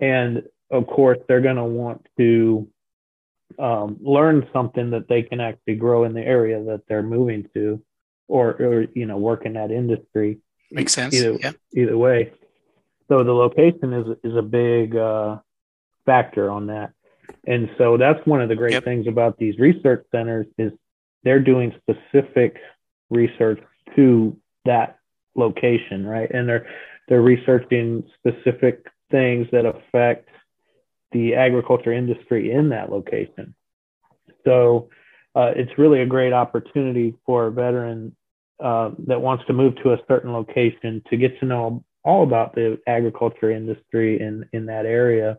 and 0.00 0.42
of 0.70 0.86
course, 0.86 1.18
they're 1.28 1.40
going 1.40 1.56
to 1.56 1.64
want 1.64 2.06
to 2.18 2.68
um, 3.58 3.98
learn 4.00 4.48
something 4.52 4.90
that 4.90 5.08
they 5.08 5.22
can 5.22 5.40
actually 5.40 5.76
grow 5.76 6.04
in 6.04 6.12
the 6.12 6.22
area 6.22 6.62
that 6.64 6.82
they're 6.88 7.02
moving 7.02 7.48
to, 7.54 7.82
or, 8.28 8.50
or 8.50 8.86
you 8.94 9.06
know, 9.06 9.16
work 9.16 9.46
in 9.46 9.54
that 9.54 9.70
industry. 9.70 10.38
Makes 10.70 10.94
sense. 10.94 11.14
Either, 11.14 11.38
yeah. 11.40 11.52
either 11.74 11.96
way. 11.96 12.32
So 13.08 13.22
the 13.22 13.32
location 13.32 13.92
is 13.92 14.16
is 14.24 14.36
a 14.36 14.42
big 14.42 14.96
uh, 14.96 15.38
factor 16.04 16.50
on 16.50 16.66
that, 16.66 16.90
and 17.46 17.70
so 17.78 17.96
that's 17.96 18.24
one 18.26 18.40
of 18.40 18.48
the 18.48 18.56
great 18.56 18.72
Yep. 18.72 18.84
things 18.84 19.06
about 19.06 19.38
these 19.38 19.58
research 19.58 20.04
centers 20.10 20.46
is 20.58 20.72
they're 21.22 21.40
doing 21.40 21.72
specific 21.80 22.56
research 23.10 23.60
to 23.94 24.36
that 24.64 24.98
location, 25.36 26.04
right? 26.04 26.30
And 26.30 26.48
they're 26.48 26.66
they're 27.08 27.22
researching 27.22 28.02
specific 28.18 28.86
things 29.10 29.46
that 29.52 29.64
affect 29.64 30.28
the 31.12 31.34
agriculture 31.34 31.92
industry 31.92 32.52
in 32.52 32.70
that 32.70 32.90
location. 32.90 33.54
So 34.44 34.88
uh, 35.34 35.52
it's 35.54 35.78
really 35.78 36.00
a 36.00 36.06
great 36.06 36.32
opportunity 36.32 37.14
for 37.24 37.46
a 37.46 37.50
veteran 37.50 38.16
uh, 38.62 38.90
that 39.06 39.20
wants 39.20 39.44
to 39.46 39.52
move 39.52 39.74
to 39.82 39.92
a 39.92 39.98
certain 40.08 40.32
location 40.32 41.02
to 41.10 41.16
get 41.16 41.38
to 41.40 41.46
know 41.46 41.84
all 42.04 42.22
about 42.22 42.54
the 42.54 42.78
agriculture 42.86 43.50
industry 43.50 44.20
in 44.20 44.48
in 44.52 44.66
that 44.66 44.86
area. 44.86 45.38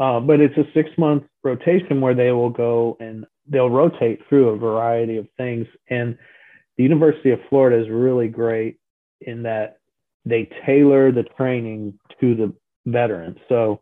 Uh, 0.00 0.18
but 0.18 0.40
it's 0.40 0.56
a 0.56 0.64
six 0.74 0.90
month 0.98 1.22
rotation 1.44 2.00
where 2.00 2.14
they 2.14 2.32
will 2.32 2.50
go 2.50 2.96
and 2.98 3.24
they'll 3.46 3.70
rotate 3.70 4.20
through 4.28 4.48
a 4.48 4.56
variety 4.56 5.18
of 5.18 5.28
things. 5.36 5.66
And 5.88 6.18
the 6.76 6.82
University 6.82 7.30
of 7.30 7.38
Florida 7.48 7.80
is 7.80 7.88
really 7.88 8.28
great 8.28 8.78
in 9.20 9.44
that 9.44 9.78
they 10.24 10.48
tailor 10.66 11.12
the 11.12 11.22
training 11.22 11.98
to 12.20 12.34
the 12.34 12.52
veterans. 12.86 13.38
So 13.48 13.80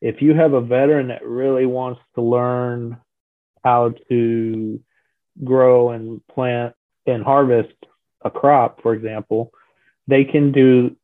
if 0.00 0.22
you 0.22 0.34
have 0.34 0.52
a 0.52 0.60
veteran 0.60 1.08
that 1.08 1.24
really 1.24 1.66
wants 1.66 2.00
to 2.14 2.22
learn 2.22 2.98
how 3.64 3.94
to 4.08 4.80
grow 5.44 5.90
and 5.90 6.26
plant 6.28 6.74
and 7.06 7.22
harvest 7.22 7.74
a 8.22 8.30
crop, 8.30 8.82
for 8.82 8.94
example, 8.94 9.52
they 10.06 10.24
can 10.24 10.52
do 10.52 10.96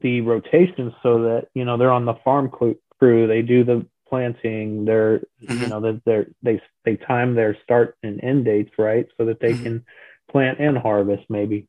the 0.00 0.20
rotations 0.20 0.92
so 1.02 1.22
that 1.22 1.48
you 1.54 1.64
know 1.64 1.76
they're 1.76 1.92
on 1.92 2.04
the 2.04 2.14
farm 2.24 2.50
crew. 2.50 3.26
They 3.26 3.42
do 3.42 3.64
the 3.64 3.86
planting. 4.08 4.84
They're 4.84 5.22
you 5.40 5.48
Mhm. 5.48 5.68
know 5.68 5.80
that 5.80 6.02
they're 6.04 6.26
they 6.42 6.60
they 6.84 6.96
time 6.96 7.34
their 7.34 7.56
start 7.62 7.96
and 8.02 8.22
end 8.22 8.44
dates 8.44 8.72
right 8.78 9.06
so 9.16 9.24
that 9.26 9.40
they 9.40 9.54
Mhm. 9.54 9.62
can 9.62 9.86
plant 10.30 10.58
and 10.60 10.76
harvest. 10.76 11.28
Maybe 11.30 11.68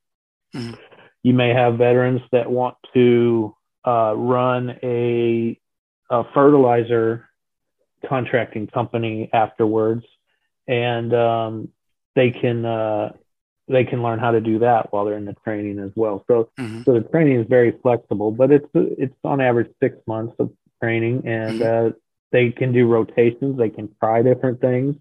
Mhm. 0.56 0.78
you 1.24 1.34
may 1.34 1.50
have 1.50 1.78
veterans 1.78 2.22
that 2.32 2.50
want 2.52 2.78
to 2.94 3.56
uh, 3.86 4.14
run 4.16 4.78
a, 4.84 5.58
a 6.10 6.24
fertilizer 6.34 7.30
contracting 8.06 8.68
company 8.68 9.30
afterwards, 9.34 10.06
and 10.68 11.14
um, 11.14 11.70
they 12.16 12.32
can 12.32 12.66
uh, 12.66 13.12
they 13.68 13.84
can 13.84 14.02
learn 14.02 14.20
how 14.20 14.32
to 14.32 14.42
do 14.42 14.60
that 14.60 14.92
while 14.92 15.06
they're 15.06 15.18
in 15.18 15.26
the 15.26 15.36
training 15.46 15.80
as 15.80 15.92
well. 15.96 16.24
So 16.28 16.50
Mhm. 16.60 16.86
so 16.86 16.94
the 16.94 17.02
training 17.02 17.40
is 17.40 17.48
very 17.48 17.72
flexible, 17.82 18.32
but 18.32 18.52
it's 18.52 18.70
it's 18.74 19.16
on 19.24 19.42
average 19.42 19.72
six 19.82 19.98
months 20.08 20.36
of 20.40 20.52
training, 20.82 21.26
and 21.26 21.62
uh, 21.62 21.92
they 22.32 22.52
can 22.52 22.72
do 22.72 22.88
rotations. 22.88 23.58
They 23.58 23.70
can 23.70 23.94
try 24.00 24.22
different 24.22 24.62
things, 24.62 24.96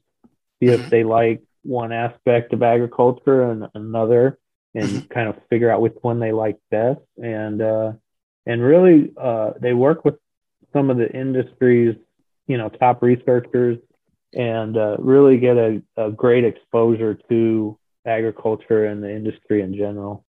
see 0.60 0.68
if 0.68 0.80
Mhm. 0.80 0.90
they 0.90 1.04
like 1.04 1.42
one 1.62 1.92
aspect 1.92 2.52
of 2.52 2.62
agriculture 2.62 3.42
and 3.50 3.68
another, 3.74 4.38
and 4.74 4.90
Mhm. 4.90 5.10
kind 5.10 5.28
of 5.28 5.36
figure 5.50 5.70
out 5.70 5.80
which 5.80 5.96
one 6.02 6.18
they 6.20 6.32
like 6.32 6.58
best. 6.70 7.00
And 7.22 7.62
uh, 7.62 7.92
and 8.46 8.62
really, 8.62 9.12
uh, 9.16 9.52
they 9.60 9.72
work 9.74 10.04
with 10.04 10.18
some 10.78 10.90
of 10.90 10.96
the 10.96 11.10
industry's 11.10 11.96
you 12.46 12.56
know 12.56 12.68
top 12.68 13.02
researchers, 13.02 13.78
and 14.32 14.76
uh, 14.76 14.96
really 14.98 15.38
get 15.38 15.56
a, 15.56 15.82
a 15.96 16.10
great 16.10 16.44
exposure 16.44 17.18
to 17.28 17.76
agriculture 18.06 18.84
and 18.86 19.02
the 19.02 19.10
industry 19.10 19.60
in 19.60 19.74
general. 19.74 20.24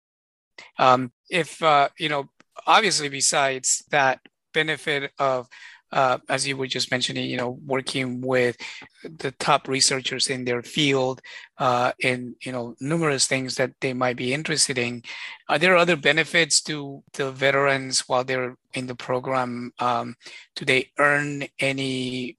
um, 0.79 1.11
if 1.31 1.63
uh, 1.63 1.89
you 1.99 2.09
know 2.09 2.29
obviously 2.67 3.09
besides 3.09 3.85
that 3.91 4.21
benefit 4.53 5.11
of 5.19 5.49
uh, 5.95 6.19
as 6.29 6.47
you 6.47 6.57
were 6.57 6.67
just 6.67 6.91
mentioning 6.91 7.31
you 7.31 7.37
know 7.37 7.59
working 7.65 8.21
with 8.21 8.57
the 9.05 9.31
top 9.33 9.69
researchers 9.69 10.29
in 10.29 10.45
their 10.45 10.63
field 10.63 11.23
uh, 11.59 11.93
in 12.01 12.35
you 12.45 12.53
know 12.53 12.75
numerous 12.81 13.27
things 13.27 13.55
that 13.55 13.73
they 13.81 13.95
might 13.95 14.17
be 14.17 14.35
interested 14.35 14.77
in. 14.77 15.03
Are 15.49 15.59
there 15.59 15.77
other 15.77 15.97
benefits 15.97 16.61
to 16.63 17.03
the 17.15 17.31
veterans 17.31 18.01
while 18.09 18.25
they're 18.25 18.57
in 18.75 18.87
the 18.89 18.97
program? 18.97 19.73
Um, 19.79 20.17
do 20.57 20.65
they 20.65 20.91
earn 20.99 21.45
any 21.61 22.37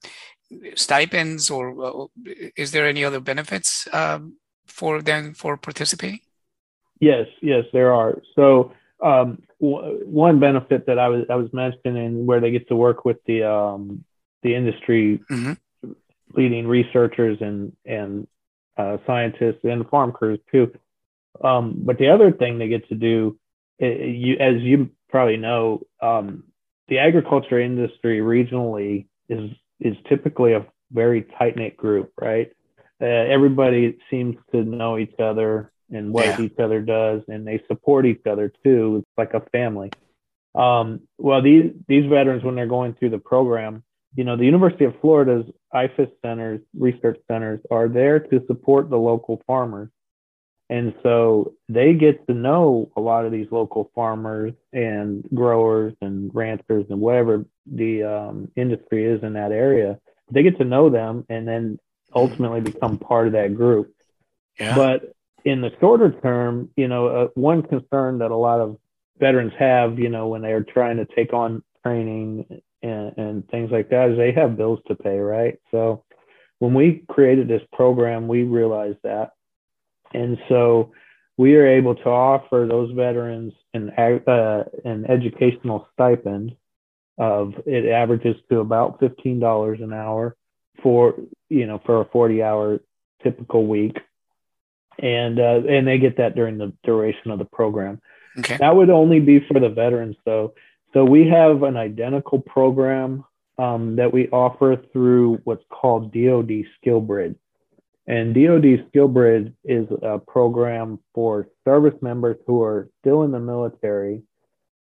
stipends 0.74 1.50
or 1.50 1.64
uh, 1.82 2.06
is 2.56 2.70
there 2.72 2.86
any 2.86 3.04
other 3.04 3.20
benefits 3.20 3.88
um, 3.92 4.36
for 4.66 5.02
them 5.02 5.34
for 5.34 5.56
participating? 5.56 6.20
Yes, 7.00 7.26
yes, 7.42 7.64
there 7.72 7.92
are. 7.92 8.22
So 8.34 8.72
um, 9.02 9.42
w- 9.60 10.04
one 10.06 10.40
benefit 10.40 10.86
that 10.86 10.98
I 10.98 11.08
was 11.08 11.24
I 11.30 11.36
was 11.36 11.52
mentioning 11.52 12.26
where 12.26 12.40
they 12.40 12.50
get 12.50 12.68
to 12.68 12.76
work 12.76 13.04
with 13.04 13.18
the 13.26 13.44
um, 13.44 14.04
the 14.42 14.54
industry 14.54 15.20
Mhm. 15.30 15.56
leading 16.34 16.66
researchers 16.66 17.38
and 17.40 17.72
and 17.84 18.26
uh, 18.76 18.98
scientists 19.06 19.64
and 19.64 19.88
farm 19.88 20.12
crews 20.12 20.40
too. 20.50 20.72
Um, 21.42 21.74
but 21.78 21.98
the 21.98 22.08
other 22.08 22.32
thing 22.32 22.58
they 22.58 22.68
get 22.68 22.88
to 22.88 22.94
do, 22.94 23.38
i- 23.80 23.84
you 23.86 24.36
as 24.38 24.60
you 24.62 24.90
probably 25.08 25.36
know, 25.36 25.82
um, 26.00 26.44
the 26.88 26.98
agriculture 26.98 27.60
industry 27.60 28.20
regionally 28.20 29.06
is 29.28 29.50
is 29.80 29.96
typically 30.08 30.52
a 30.54 30.66
very 30.92 31.22
tight 31.38 31.56
knit 31.56 31.76
group, 31.76 32.12
right? 32.20 32.50
Uh, 33.00 33.04
everybody 33.04 33.98
seems 34.10 34.36
to 34.52 34.64
know 34.64 34.96
each 34.96 35.18
other 35.18 35.70
and 35.90 36.12
what 36.12 36.26
Yeah. 36.26 36.40
each 36.42 36.58
other 36.58 36.80
does, 36.80 37.22
and 37.28 37.46
they 37.46 37.62
support 37.68 38.06
each 38.06 38.26
other 38.26 38.52
too. 38.64 38.96
It's 38.98 39.18
like 39.18 39.34
a 39.34 39.40
family. 39.50 39.90
Um, 40.54 41.02
well, 41.18 41.42
these 41.42 41.72
these 41.86 42.06
veterans, 42.06 42.42
when 42.42 42.54
they're 42.54 42.66
going 42.66 42.94
through 42.94 43.10
the 43.10 43.18
program, 43.18 43.82
you 44.14 44.24
know, 44.24 44.36
the 44.36 44.44
University 44.46 44.84
of 44.86 44.98
Florida's 45.00 45.44
IFAS 45.74 46.10
centers, 46.22 46.60
research 46.78 47.18
centers, 47.30 47.60
are 47.70 47.88
there 47.88 48.20
to 48.20 48.44
support 48.46 48.88
the 48.88 48.98
local 48.98 49.42
farmers, 49.46 49.90
and 50.70 50.94
so 51.02 51.52
they 51.68 51.92
get 51.94 52.26
to 52.26 52.34
know 52.34 52.90
a 52.96 53.00
lot 53.00 53.26
of 53.26 53.32
these 53.32 53.48
local 53.50 53.90
farmers 53.94 54.54
and 54.72 55.28
growers 55.34 55.92
and 56.00 56.34
ranchers 56.34 56.86
and 56.88 57.00
whatever 57.00 57.44
the 57.66 58.02
um, 58.04 58.50
industry 58.56 59.04
is 59.04 59.22
in 59.22 59.34
that 59.34 59.52
area. 59.52 59.98
They 60.30 60.42
get 60.42 60.58
to 60.58 60.64
know 60.64 60.88
them, 60.88 61.26
and 61.28 61.46
then 61.46 61.78
ultimately 62.14 62.60
become 62.62 62.98
part 62.98 63.26
of 63.26 63.34
that 63.34 63.54
group. 63.54 63.92
yeah 64.58 64.74
But 64.74 65.12
in 65.46 65.60
the 65.60 65.70
shorter 65.80 66.10
term, 66.10 66.68
you 66.76 66.88
know, 66.88 67.06
uh, 67.06 67.28
one 67.34 67.62
concern 67.62 68.18
that 68.18 68.32
a 68.32 68.36
lot 68.36 68.60
of 68.60 68.76
veterans 69.18 69.52
have, 69.56 69.96
you 69.96 70.08
know, 70.08 70.26
when 70.26 70.42
they're 70.42 70.64
trying 70.64 70.96
to 70.96 71.06
take 71.06 71.32
on 71.32 71.62
training 71.84 72.60
and, 72.82 73.16
and 73.16 73.48
things 73.48 73.70
like 73.70 73.88
that 73.90 74.10
is 74.10 74.18
they 74.18 74.32
have 74.32 74.56
bills 74.56 74.80
to 74.88 74.96
pay, 74.96 75.18
right? 75.18 75.58
So 75.70 76.02
when 76.58 76.74
we 76.74 77.04
created 77.08 77.46
this 77.46 77.62
program, 77.72 78.26
we 78.26 78.42
realized 78.42 78.98
that. 79.04 79.34
And 80.12 80.36
so 80.48 80.90
we 81.36 81.54
are 81.54 81.66
able 81.66 81.94
to 81.94 82.08
offer 82.08 82.66
those 82.68 82.90
veterans 82.90 83.52
an, 83.72 83.90
uh, 83.90 84.64
an 84.84 85.06
educational 85.08 85.88
stipend 85.92 86.56
of 87.18 87.54
it 87.66 87.86
averages 87.86 88.36
to 88.50 88.58
about 88.58 89.00
$15 89.00 89.82
an 89.82 89.92
hour 89.92 90.36
for 90.82 91.14
you 91.48 91.66
know 91.66 91.80
for 91.86 92.02
a 92.02 92.04
40 92.04 92.42
hour 92.42 92.80
typical 93.22 93.66
week 93.66 93.96
and 94.98 95.38
uh, 95.38 95.62
and 95.68 95.86
they 95.86 95.98
get 95.98 96.16
that 96.18 96.34
during 96.34 96.58
the 96.58 96.72
duration 96.84 97.30
of 97.30 97.38
the 97.38 97.44
program. 97.44 98.00
Okay. 98.38 98.56
That 98.58 98.76
would 98.76 98.90
only 98.90 99.20
be 99.20 99.40
for 99.40 99.60
the 99.60 99.68
veterans 99.68 100.16
though. 100.24 100.54
So 100.92 101.04
we 101.04 101.28
have 101.28 101.62
an 101.62 101.76
identical 101.76 102.40
program 102.40 103.24
um, 103.58 103.96
that 103.96 104.12
we 104.12 104.28
offer 104.28 104.76
through 104.92 105.40
what's 105.44 105.64
called 105.70 106.12
dod 106.12 106.50
skill 106.78 107.00
bridge 107.00 107.36
and 108.06 108.34
dod 108.34 108.86
skill 108.88 109.08
bridge 109.08 109.52
is 109.64 109.86
a 110.02 110.18
program 110.18 111.00
for 111.14 111.48
service 111.64 112.00
members 112.00 112.36
who 112.46 112.62
are 112.62 112.88
still 113.00 113.22
in 113.24 113.32
the 113.32 113.40
military 113.40 114.22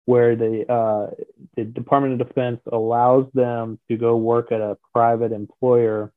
where 0.07 0.35
the 0.35 0.71
uh, 0.71 1.11
the 1.57 1.65
Department 1.65 2.21
of 2.21 2.27
Defense 2.27 2.61
allows 2.73 3.27
them 3.35 3.79
to 3.89 3.97
go 3.97 4.17
work 4.17 4.51
at 4.51 4.61
a 4.61 4.77
private 4.93 5.31
employer 5.31 6.13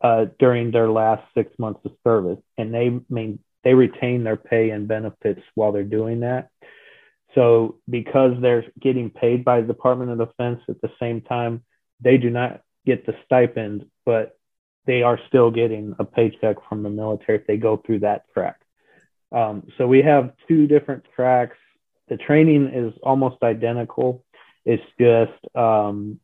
uh, 0.00 0.26
during 0.38 0.70
their 0.70 0.90
last 0.90 1.22
six 1.34 1.52
months 1.58 1.80
of 1.84 1.92
service, 2.04 2.38
and 2.58 2.72
they 2.72 3.00
mean 3.08 3.38
they 3.62 3.74
retain 3.74 4.24
their 4.24 4.36
pay 4.36 4.70
and 4.70 4.86
benefits 4.88 5.40
while 5.54 5.72
they're 5.72 5.82
doing 5.84 6.20
that. 6.20 6.50
So 7.34 7.78
because 7.88 8.32
they're 8.40 8.64
getting 8.80 9.10
paid 9.10 9.44
by 9.44 9.60
the 9.60 9.66
Department 9.66 10.10
of 10.10 10.18
Defense 10.18 10.60
at 10.68 10.80
the 10.80 10.90
same 11.00 11.22
time, 11.22 11.64
they 12.00 12.18
do 12.18 12.30
not 12.30 12.60
get 12.86 13.06
the 13.06 13.14
stipend, 13.24 13.86
but 14.04 14.38
they 14.86 15.02
are 15.02 15.18
still 15.28 15.50
getting 15.50 15.96
a 15.98 16.04
paycheck 16.04 16.56
from 16.68 16.82
the 16.82 16.90
military 16.90 17.38
if 17.38 17.46
they 17.46 17.56
go 17.56 17.78
through 17.78 18.00
that 18.00 18.24
track. 18.34 18.60
Um, 19.32 19.66
so 19.78 19.86
we 19.86 20.02
have 20.02 20.34
two 20.46 20.66
different 20.66 21.04
tracks 21.16 21.56
the 22.08 22.16
training 22.16 22.70
is 22.74 22.92
almost 23.02 23.42
identical. 23.42 24.24
It's 24.64 24.82
just 25.00 25.56
um, 25.56 26.20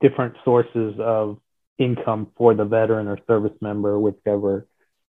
different 0.00 0.36
sources 0.44 0.94
of 0.98 1.38
income 1.78 2.28
for 2.36 2.54
the 2.54 2.64
veteran 2.64 3.08
or 3.08 3.18
service 3.26 3.56
member, 3.60 3.98
whichever 3.98 4.66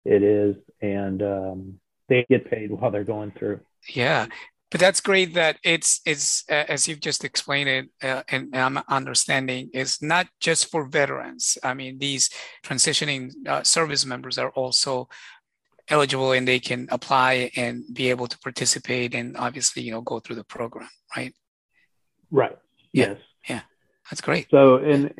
it 0.06 0.24
is, 0.24 0.56
and 0.82 1.22
um, 1.22 1.80
they 2.08 2.26
get 2.30 2.50
paid 2.50 2.72
while 2.72 2.92
they're 2.92 3.04
going 3.04 3.32
through. 3.32 3.60
Yeah, 3.88 4.28
but 4.72 4.80
that's 4.80 5.02
great 5.02 5.34
that 5.34 5.58
it's 5.64 6.02
it's 6.06 6.44
uh, 6.50 6.66
as 6.68 6.88
you've 6.88 7.00
just 7.00 7.24
explained 7.24 7.70
it, 7.70 7.90
uh, 8.04 8.24
and, 8.30 8.56
I'm 8.56 8.80
understanding 8.88 9.70
is 9.74 10.02
not 10.02 10.28
just 10.40 10.70
for 10.70 10.88
veterans. 10.88 11.58
I 11.64 11.74
mean, 11.74 12.00
these 12.00 12.30
transitioning 12.64 13.32
uh, 13.48 13.64
service 13.64 14.06
members 14.06 14.38
are 14.38 14.52
also 14.52 15.10
eligible 15.90 16.32
and 16.34 16.48
they 16.48 16.60
can 16.60 16.88
apply 16.92 17.52
and 17.56 17.84
be 17.94 18.10
able 18.10 18.28
to 18.28 18.38
participate 18.40 19.16
and 19.16 19.36
obviously 19.38 19.82
you 19.82 19.92
know 19.92 20.02
go 20.02 20.20
through 20.20 20.36
the 20.36 20.44
program 20.44 20.88
right 21.18 21.34
right 22.32 22.58
yeah. 22.94 23.08
yes 23.08 23.18
yeah 23.50 23.62
that's 24.10 24.22
great 24.22 24.48
so 24.52 24.78
and 24.78 25.14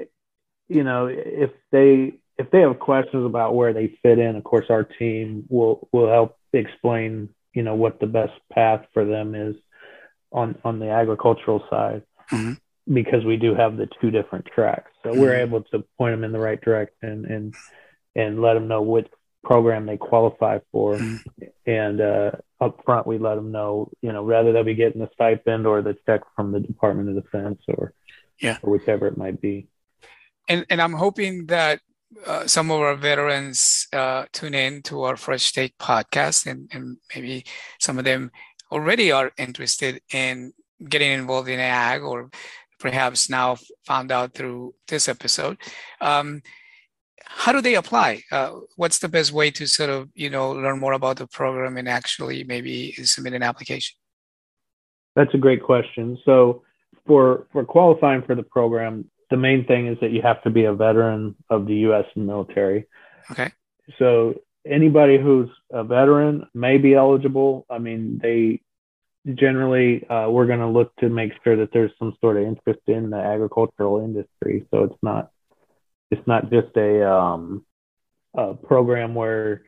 you 0.70 0.84
know 0.84 1.08
if 1.08 1.52
they 1.72 2.14
if 2.38 2.50
they 2.52 2.62
have 2.62 2.80
questions 2.80 3.26
about 3.26 3.56
where 3.56 3.74
they 3.74 3.98
fit 4.02 4.20
in 4.20 4.36
of 4.36 4.44
course 4.44 4.68
our 4.70 4.84
team 4.84 5.46
will 5.50 5.88
will 5.92 6.08
help 6.08 6.38
explain 6.54 7.30
you 7.54 7.64
know 7.64 7.76
what 7.76 8.00
the 8.00 8.08
best 8.08 8.34
path 8.52 8.86
for 8.94 9.04
them 9.04 9.36
is 9.36 9.56
on 10.32 10.58
on 10.64 10.80
the 10.80 10.90
agricultural 10.90 11.64
side 11.70 12.04
mm-hmm. 12.32 12.54
because 12.94 13.26
we 13.26 13.36
do 13.36 13.54
have 13.56 13.76
the 13.76 13.90
two 14.00 14.12
different 14.12 14.46
tracks 14.46 14.92
so 15.04 15.10
mm-hmm. 15.10 15.20
we're 15.20 15.36
able 15.36 15.62
to 15.64 15.84
point 15.98 16.14
them 16.14 16.24
in 16.24 16.32
the 16.32 16.40
right 16.40 16.62
direction 16.62 17.26
and 17.26 17.56
and 18.16 18.42
let 18.42 18.54
them 18.54 18.68
know 18.68 18.82
which 18.82 19.08
program 19.44 19.86
they 19.86 19.98
qualify 19.98 20.60
for. 20.72 20.96
Mm-hmm. 20.96 21.44
And 21.66 22.02
uh, 22.02 22.32
up 22.60 22.82
front, 22.86 23.08
we 23.08 23.18
let 23.18 23.36
them 23.36 23.52
know, 23.52 23.90
you 24.02 24.12
know, 24.12 24.24
rather 24.24 24.52
they'll 24.52 24.64
be 24.64 24.76
getting 24.76 25.02
the 25.02 25.10
stipend 25.14 25.68
or 25.68 25.82
the 25.82 25.96
check 26.06 26.22
from 26.36 26.52
the 26.52 26.60
Department 26.60 27.10
of 27.10 27.24
Defense 27.24 27.62
or, 27.68 27.94
yeah, 28.40 28.58
or 28.62 28.72
whichever 28.72 29.08
it 29.08 29.18
might 29.18 29.40
be. 29.40 29.68
And 30.50 30.66
and 30.70 30.82
I'm 30.82 30.94
hoping 30.94 31.46
that 31.46 31.80
uh, 32.26 32.48
some 32.48 32.72
of 32.72 32.82
our 32.82 32.96
veterans 32.96 33.88
uh, 33.94 34.26
tune 34.34 34.56
in 34.56 34.82
to 34.84 35.04
our 35.04 35.16
Fresh 35.16 35.54
Take 35.54 35.78
podcast, 35.78 36.48
and 36.48 36.70
and 36.74 36.98
maybe 37.16 37.46
some 37.80 37.98
of 38.00 38.06
them 38.06 38.32
already 38.72 39.12
are 39.12 39.32
interested 39.38 40.02
in 40.12 40.54
getting 40.88 41.12
involved 41.12 41.50
in 41.50 41.60
ag 41.60 42.02
or 42.02 42.30
perhaps 42.80 43.30
now 43.30 43.58
found 43.86 44.12
out 44.12 44.34
through 44.34 44.74
this 44.88 45.08
episode. 45.08 45.58
Um, 46.00 46.42
how 47.26 47.52
do 47.52 47.62
they 47.62 47.76
apply? 47.76 48.24
Uh, 48.32 48.52
what's 48.76 49.00
the 49.00 49.10
best 49.10 49.32
way 49.32 49.52
to 49.52 49.68
sort 49.68 49.90
of 49.90 50.10
you 50.16 50.30
know 50.30 50.52
learn 50.52 50.80
more 50.80 50.94
about 50.94 51.18
the 51.18 51.28
program 51.28 51.78
and 51.78 51.88
actually 51.88 52.44
maybe 52.44 52.94
submit 52.94 53.34
an 53.34 53.44
application? 53.44 53.96
That's 55.16 55.34
a 55.34 55.38
great 55.38 55.62
question. 55.62 56.18
So 56.26 56.64
for 57.06 57.48
for 57.52 57.64
qualifying 57.66 58.24
for 58.24 58.36
the 58.36 58.44
program, 58.44 59.06
the 59.30 59.38
main 59.38 59.66
thing 59.66 59.88
is 59.88 59.98
that 60.02 60.12
you 60.12 60.22
have 60.22 60.42
to 60.44 60.50
be 60.50 60.66
a 60.66 60.74
veteran 60.74 61.36
of 61.50 61.66
the 61.66 61.76
U.S. 61.76 62.06
military. 62.16 62.88
Okay. 63.32 63.52
So 63.98 64.42
anybody 64.66 65.18
who's 65.18 65.50
a 65.72 65.84
veteran 65.84 66.48
may 66.54 66.78
be 66.78 66.96
eligible. 66.96 67.66
I 67.70 67.80
mean, 67.80 68.20
they 68.22 68.62
generally 69.36 70.08
uh, 70.10 70.30
we're 70.30 70.48
going 70.48 70.60
to 70.60 70.68
look 70.68 70.96
to 70.98 71.10
make 71.10 71.34
sure 71.44 71.58
that 71.58 71.72
there's 71.74 71.92
some 72.00 72.16
sort 72.22 72.38
of 72.38 72.44
interest 72.44 72.82
in 72.88 73.10
the 73.10 73.18
agricultural 73.18 74.00
industry. 74.00 74.66
So 74.72 74.84
it's 74.84 75.04
not 75.04 75.32
it's 76.12 76.26
not 76.28 76.50
just 76.50 76.76
a 76.76 77.10
um, 77.10 77.66
a 78.36 78.54
program 78.54 79.16
where 79.16 79.64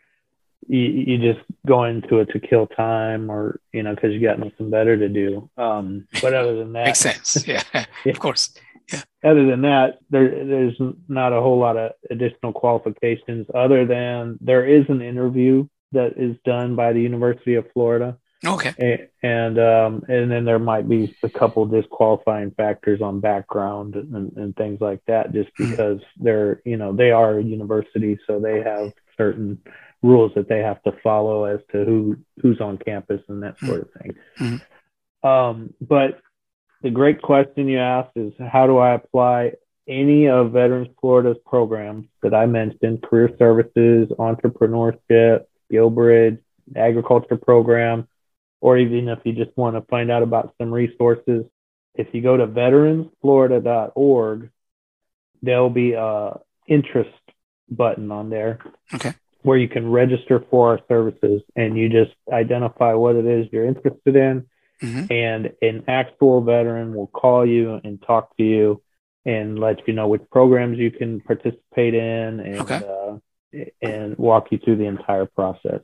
you, 0.67 0.79
you 0.79 1.33
just 1.33 1.45
go 1.67 1.83
into 1.83 2.19
it 2.19 2.29
to 2.29 2.39
kill 2.39 2.67
time 2.67 3.31
or 3.31 3.59
you 3.73 3.83
know 3.83 3.93
because 3.93 4.13
you 4.13 4.21
got 4.21 4.39
nothing 4.39 4.69
better 4.69 4.97
to 4.97 5.09
do. 5.09 5.49
Um, 5.57 6.07
but 6.21 6.33
other 6.33 6.55
than 6.55 6.73
that, 6.73 6.85
makes 6.85 6.99
sense. 6.99 7.45
Yeah, 7.47 7.63
yeah, 7.73 8.11
of 8.11 8.19
course. 8.19 8.53
Yeah. 8.91 9.01
Other 9.23 9.45
than 9.45 9.61
that, 9.61 9.99
there 10.09 10.29
there's 10.45 10.79
not 11.07 11.33
a 11.33 11.41
whole 11.41 11.59
lot 11.59 11.77
of 11.77 11.91
additional 12.09 12.53
qualifications 12.53 13.45
other 13.53 13.85
than 13.85 14.39
there 14.41 14.65
is 14.65 14.85
an 14.89 15.03
interview 15.03 15.67
that 15.91 16.13
is 16.17 16.35
done 16.43 16.75
by 16.75 16.91
the 16.91 17.01
University 17.01 17.53
of 17.53 17.65
Florida 17.71 18.17
Okay. 18.43 19.07
And 19.21 19.59
um, 19.59 20.03
and 20.07 20.31
then 20.31 20.45
there 20.45 20.59
might 20.59 20.89
be 20.89 21.15
a 21.21 21.29
couple 21.29 21.65
disqualifying 21.67 22.51
factors 22.51 23.01
on 23.01 23.19
background 23.19 23.95
and, 23.95 24.35
and 24.35 24.55
things 24.55 24.81
like 24.81 25.01
that, 25.05 25.31
just 25.31 25.49
hmm. 25.57 25.69
because 25.69 25.99
they're 26.17 26.61
you 26.65 26.77
know 26.77 26.95
they 26.95 27.11
are 27.11 27.37
a 27.37 27.43
university, 27.43 28.19
so 28.25 28.39
they 28.39 28.61
have 28.61 28.93
certain 29.15 29.59
rules 30.01 30.31
that 30.35 30.49
they 30.49 30.59
have 30.59 30.81
to 30.83 30.91
follow 31.03 31.45
as 31.45 31.59
to 31.71 31.85
who 31.85 32.17
who's 32.41 32.59
on 32.59 32.79
campus 32.79 33.21
and 33.27 33.43
that 33.43 33.59
sort 33.59 33.81
of 33.81 33.89
thing. 34.01 34.15
Mm-hmm. 34.39 35.27
Um, 35.27 35.73
but 35.79 36.19
the 36.81 36.89
great 36.89 37.21
question 37.21 37.67
you 37.67 37.79
asked 37.79 38.15
is 38.15 38.33
how 38.51 38.67
do 38.67 38.77
I 38.77 38.93
apply 38.93 39.53
any 39.87 40.27
of 40.27 40.51
Veterans 40.51 40.89
Florida's 40.99 41.37
programs 41.45 42.07
that 42.23 42.33
I 42.33 42.45
mentioned, 42.45 43.03
career 43.03 43.29
services, 43.37 44.09
entrepreneurship, 44.17 45.45
skill 45.65 45.89
Bridge, 45.89 46.39
agriculture 46.75 47.37
program, 47.37 48.07
or 48.61 48.77
even 48.77 49.09
if 49.09 49.19
you 49.25 49.33
just 49.33 49.57
want 49.57 49.75
to 49.75 49.81
find 49.81 50.09
out 50.11 50.23
about 50.23 50.55
some 50.59 50.71
resources, 50.71 51.45
if 51.95 52.07
you 52.13 52.21
go 52.21 52.37
to 52.37 52.47
veteransflorida.org, 52.47 54.49
there'll 55.41 55.69
be 55.69 55.91
a 55.93 56.39
interest 56.67 57.09
button 57.69 58.11
on 58.11 58.29
there. 58.29 58.59
Okay. 58.93 59.13
Where 59.41 59.57
you 59.57 59.67
can 59.67 59.89
register 59.89 60.45
for 60.51 60.69
our 60.69 60.79
services 60.87 61.41
and 61.55 61.75
you 61.75 61.89
just 61.89 62.11
identify 62.31 62.93
what 62.93 63.15
it 63.15 63.25
is 63.25 63.47
you're 63.51 63.65
interested 63.65 64.15
in. 64.15 64.45
Mm-hmm. 64.81 65.11
And 65.11 65.51
an 65.61 65.83
actual 65.87 66.41
veteran 66.41 66.95
will 66.95 67.07
call 67.07 67.45
you 67.45 67.79
and 67.83 68.01
talk 68.01 68.35
to 68.37 68.43
you 68.43 68.81
and 69.25 69.59
let 69.59 69.87
you 69.87 69.93
know 69.93 70.07
which 70.07 70.23
programs 70.31 70.79
you 70.79 70.91
can 70.91 71.21
participate 71.21 71.93
in 71.93 72.39
and, 72.39 72.59
okay. 72.61 72.81
uh, 72.83 73.59
and 73.81 74.17
walk 74.17 74.47
you 74.51 74.57
through 74.57 74.77
the 74.77 74.85
entire 74.85 75.25
process. 75.25 75.81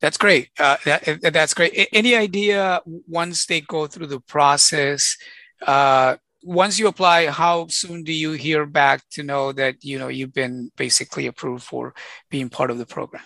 That's 0.00 0.16
great. 0.16 0.50
Uh, 0.58 0.78
that, 0.84 1.32
that's 1.32 1.54
great. 1.54 1.88
Any 1.92 2.16
idea 2.16 2.80
once 2.84 3.46
they 3.46 3.60
go 3.60 3.86
through 3.86 4.08
the 4.08 4.18
process, 4.18 5.16
uh, 5.64 6.16
once 6.42 6.76
you 6.78 6.88
apply, 6.88 7.28
how 7.28 7.68
soon 7.68 8.02
do 8.02 8.12
you 8.12 8.32
hear 8.32 8.66
back 8.66 9.02
to 9.12 9.22
know 9.22 9.52
that 9.52 9.84
you 9.84 10.00
know 10.00 10.08
you've 10.08 10.34
been 10.34 10.72
basically 10.76 11.28
approved 11.28 11.62
for 11.62 11.94
being 12.30 12.48
part 12.48 12.72
of 12.72 12.78
the 12.78 12.86
program? 12.86 13.22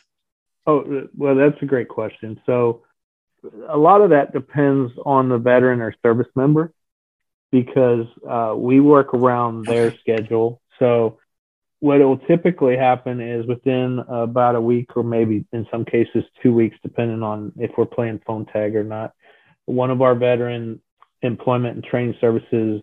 Oh, 0.66 1.08
well, 1.16 1.34
that's 1.34 1.62
a 1.62 1.66
great 1.66 1.88
question. 1.88 2.40
So, 2.44 2.82
a 3.68 3.76
lot 3.76 4.00
of 4.00 4.10
that 4.10 4.32
depends 4.32 4.92
on 5.04 5.28
the 5.28 5.38
veteran 5.38 5.80
or 5.80 5.94
service 6.02 6.28
member 6.34 6.72
because 7.50 8.06
uh, 8.28 8.54
we 8.56 8.80
work 8.80 9.14
around 9.14 9.66
their 9.66 9.96
schedule. 9.98 10.60
So, 10.78 11.18
what 11.80 12.00
will 12.00 12.18
typically 12.18 12.76
happen 12.76 13.20
is 13.20 13.46
within 13.46 14.02
about 14.08 14.54
a 14.54 14.60
week 14.60 14.96
or 14.96 15.02
maybe 15.02 15.44
in 15.52 15.66
some 15.70 15.84
cases 15.84 16.24
two 16.42 16.52
weeks, 16.52 16.76
depending 16.82 17.22
on 17.22 17.52
if 17.58 17.70
we're 17.76 17.84
playing 17.84 18.20
phone 18.26 18.46
tag 18.46 18.74
or 18.74 18.82
not, 18.82 19.12
one 19.66 19.90
of 19.90 20.00
our 20.00 20.14
veteran 20.14 20.80
employment 21.22 21.74
and 21.74 21.84
training 21.84 22.14
services 22.20 22.82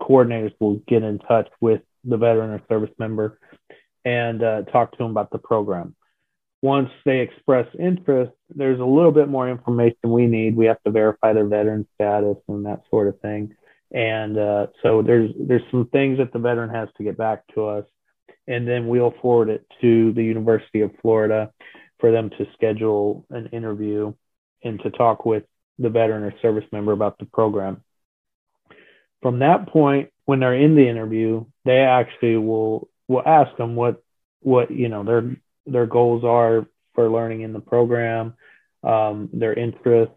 coordinators 0.00 0.52
will 0.60 0.76
get 0.86 1.02
in 1.02 1.18
touch 1.20 1.48
with 1.60 1.80
the 2.04 2.16
veteran 2.16 2.50
or 2.50 2.60
service 2.68 2.94
member 2.98 3.38
and 4.04 4.42
uh, 4.42 4.62
talk 4.62 4.92
to 4.92 4.98
them 4.98 5.10
about 5.10 5.30
the 5.30 5.38
program. 5.38 5.94
Once 6.62 6.90
they 7.04 7.20
express 7.20 7.66
interest, 7.78 8.32
there's 8.54 8.80
a 8.80 8.84
little 8.84 9.12
bit 9.12 9.28
more 9.28 9.48
information 9.48 9.98
we 10.04 10.26
need. 10.26 10.56
We 10.56 10.66
have 10.66 10.82
to 10.84 10.90
verify 10.90 11.32
their 11.32 11.46
veteran 11.46 11.86
status 11.94 12.36
and 12.48 12.66
that 12.66 12.82
sort 12.90 13.08
of 13.08 13.20
thing. 13.20 13.54
And 13.92 14.38
uh, 14.38 14.66
so 14.82 15.02
there's 15.02 15.30
there's 15.38 15.62
some 15.70 15.88
things 15.92 16.18
that 16.18 16.32
the 16.32 16.38
veteran 16.38 16.70
has 16.70 16.88
to 16.96 17.04
get 17.04 17.16
back 17.16 17.44
to 17.54 17.66
us, 17.66 17.84
and 18.46 18.66
then 18.66 18.88
we'll 18.88 19.14
forward 19.22 19.50
it 19.50 19.66
to 19.80 20.12
the 20.12 20.24
University 20.24 20.80
of 20.80 20.90
Florida 21.00 21.52
for 22.00 22.10
them 22.10 22.30
to 22.30 22.46
schedule 22.54 23.24
an 23.30 23.46
interview 23.52 24.12
and 24.64 24.80
to 24.80 24.90
talk 24.90 25.24
with 25.24 25.44
the 25.78 25.90
veteran 25.90 26.24
or 26.24 26.34
service 26.40 26.64
member 26.72 26.92
about 26.92 27.18
the 27.18 27.26
program. 27.26 27.82
From 29.22 29.40
that 29.40 29.68
point, 29.68 30.10
when 30.24 30.40
they're 30.40 30.54
in 30.54 30.74
the 30.74 30.88
interview, 30.88 31.44
they 31.64 31.78
actually 31.78 32.36
will 32.36 32.88
will 33.06 33.22
ask 33.24 33.56
them 33.56 33.76
what 33.76 34.02
what 34.40 34.70
you 34.70 34.88
know 34.88 35.04
their 35.04 35.36
their 35.66 35.86
goals 35.86 36.24
are 36.24 36.66
for 36.94 37.10
learning 37.10 37.42
in 37.42 37.52
the 37.52 37.60
program, 37.60 38.34
um, 38.82 39.28
their 39.32 39.54
interests, 39.54 40.14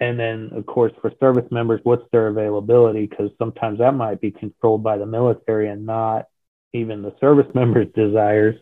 and 0.00 0.18
then 0.18 0.50
of 0.52 0.66
course 0.66 0.92
for 1.00 1.12
service 1.20 1.50
members, 1.50 1.80
what's 1.84 2.04
their 2.10 2.28
availability? 2.28 3.06
Because 3.06 3.30
sometimes 3.38 3.78
that 3.78 3.94
might 3.94 4.20
be 4.20 4.30
controlled 4.30 4.82
by 4.82 4.98
the 4.98 5.06
military 5.06 5.68
and 5.68 5.86
not 5.86 6.26
even 6.72 7.02
the 7.02 7.14
service 7.20 7.46
members' 7.54 7.92
desires. 7.94 8.56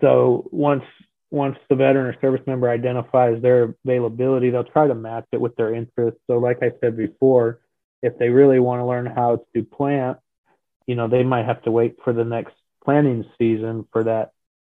So 0.00 0.48
once 0.52 0.84
once 1.30 1.58
the 1.68 1.76
veteran 1.76 2.06
or 2.06 2.20
service 2.20 2.40
member 2.46 2.70
identifies 2.70 3.42
their 3.42 3.74
availability, 3.84 4.50
they'll 4.50 4.64
try 4.64 4.86
to 4.86 4.94
match 4.94 5.26
it 5.32 5.40
with 5.40 5.56
their 5.56 5.74
interests. 5.74 6.20
So 6.26 6.38
like 6.38 6.62
I 6.62 6.72
said 6.80 6.96
before, 6.96 7.60
if 8.02 8.16
they 8.18 8.30
really 8.30 8.60
want 8.60 8.80
to 8.80 8.86
learn 8.86 9.06
how 9.06 9.44
to 9.54 9.62
plant, 9.62 10.18
you 10.86 10.94
know, 10.94 11.08
they 11.08 11.22
might 11.22 11.44
have 11.44 11.62
to 11.64 11.70
wait 11.70 11.96
for 12.02 12.12
the 12.12 12.24
next 12.24 12.54
planting 12.82 13.24
season 13.36 13.86
for 13.92 14.04
that 14.04 14.32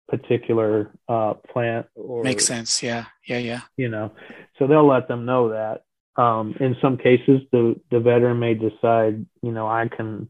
particular 0.08 0.90
uh, 1.08 1.34
plant. 1.34 1.86
Or, 1.94 2.22
Makes 2.22 2.46
sense. 2.46 2.82
Yeah. 2.82 3.06
Yeah. 3.26 3.38
Yeah. 3.38 3.60
You 3.76 3.88
know, 3.88 4.12
so 4.58 4.66
they'll 4.66 4.88
let 4.88 5.08
them 5.08 5.24
know 5.24 5.50
that. 5.50 5.82
Um, 6.20 6.56
in 6.58 6.76
some 6.82 6.96
cases, 6.96 7.42
the 7.52 7.76
the 7.92 8.00
veteran 8.00 8.40
may 8.40 8.54
decide, 8.54 9.24
you 9.40 9.52
know, 9.52 9.68
I 9.68 9.86
can 9.88 10.28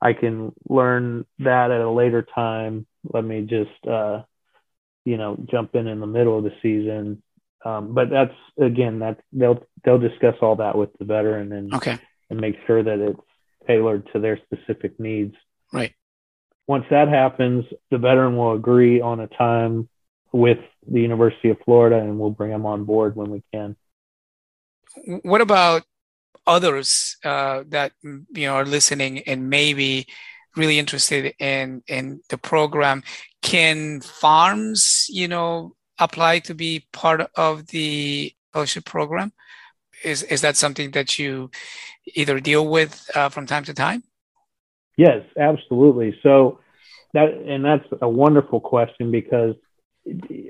I 0.00 0.12
can 0.12 0.52
learn 0.68 1.24
that 1.38 1.70
at 1.70 1.80
a 1.80 1.90
later 1.90 2.26
time. 2.34 2.86
Let 3.10 3.24
me 3.24 3.42
just, 3.42 3.86
uh, 3.90 4.22
you 5.06 5.16
know, 5.16 5.42
jump 5.50 5.74
in 5.74 5.86
in 5.86 6.00
the 6.00 6.06
middle 6.06 6.36
of 6.36 6.44
the 6.44 6.52
season. 6.60 7.22
Um, 7.64 7.94
but 7.94 8.10
that's 8.10 8.34
again, 8.60 8.98
that 8.98 9.20
they'll 9.32 9.64
they'll 9.82 9.98
discuss 9.98 10.34
all 10.42 10.56
that 10.56 10.76
with 10.76 10.90
the 10.98 11.06
veteran 11.06 11.52
and 11.52 11.72
okay. 11.74 11.98
and 12.28 12.38
make 12.38 12.56
sure 12.66 12.82
that 12.82 12.98
it's 12.98 13.20
tailored 13.66 14.06
to 14.12 14.20
their 14.20 14.38
specific 14.44 15.00
needs. 15.00 15.34
Right. 15.72 15.94
Once 16.66 16.86
that 16.90 17.08
happens, 17.08 17.64
the 17.90 17.98
veteran 17.98 18.36
will 18.36 18.52
agree 18.52 19.00
on 19.00 19.20
a 19.20 19.26
time 19.26 19.88
with 20.32 20.58
the 20.90 21.00
University 21.00 21.50
of 21.50 21.58
Florida 21.64 21.96
and 21.96 22.18
we'll 22.18 22.30
bring 22.30 22.50
them 22.50 22.66
on 22.66 22.84
board 22.84 23.14
when 23.16 23.30
we 23.30 23.42
can. 23.52 23.76
What 25.22 25.40
about 25.40 25.82
others 26.46 27.16
uh, 27.24 27.64
that 27.68 27.92
you 28.02 28.46
know 28.46 28.54
are 28.54 28.64
listening 28.64 29.20
and 29.20 29.48
maybe 29.48 30.06
really 30.56 30.78
interested 30.78 31.34
in 31.38 31.82
in 31.86 32.20
the 32.30 32.38
program? 32.38 33.02
Can 33.42 34.00
farms, 34.00 35.06
you 35.08 35.28
know, 35.28 35.74
apply 35.98 36.40
to 36.40 36.54
be 36.54 36.86
part 36.92 37.28
of 37.36 37.66
the 37.68 38.32
fellowship 38.52 38.84
program? 38.84 39.32
Is 40.02 40.22
is 40.22 40.40
that 40.42 40.56
something 40.56 40.92
that 40.92 41.18
you 41.18 41.50
either 42.14 42.40
deal 42.40 42.68
with 42.68 43.08
uh, 43.14 43.28
from 43.28 43.46
time 43.46 43.64
to 43.64 43.74
time? 43.74 44.02
Yes, 44.96 45.24
absolutely. 45.38 46.18
So 46.22 46.60
that 47.12 47.32
and 47.32 47.64
that's 47.64 47.86
a 48.00 48.08
wonderful 48.08 48.60
question 48.60 49.10
because 49.10 49.54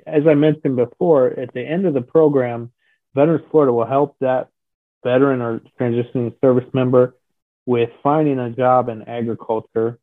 as 0.07 0.27
I 0.27 0.35
mentioned 0.35 0.77
before, 0.77 1.29
at 1.39 1.53
the 1.55 1.63
end 1.63 1.87
of 1.87 1.95
the 1.95 2.03
program, 2.03 2.73
Veterans 3.15 3.45
Florida 3.51 3.73
will 3.73 3.87
help 3.87 4.17
that 4.21 4.49
veteran 5.05 5.41
or 5.41 5.61
transitioning 5.81 6.35
service 6.41 6.69
member 6.73 7.15
with 7.67 7.91
finding 8.03 8.39
a 8.39 8.51
job 8.51 8.89
in 8.89 9.03
agriculture 9.03 9.99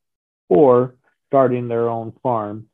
or 0.49 0.95
starting 1.27 1.67
their 1.67 1.89
own 1.89 2.13
farm. 2.23 2.67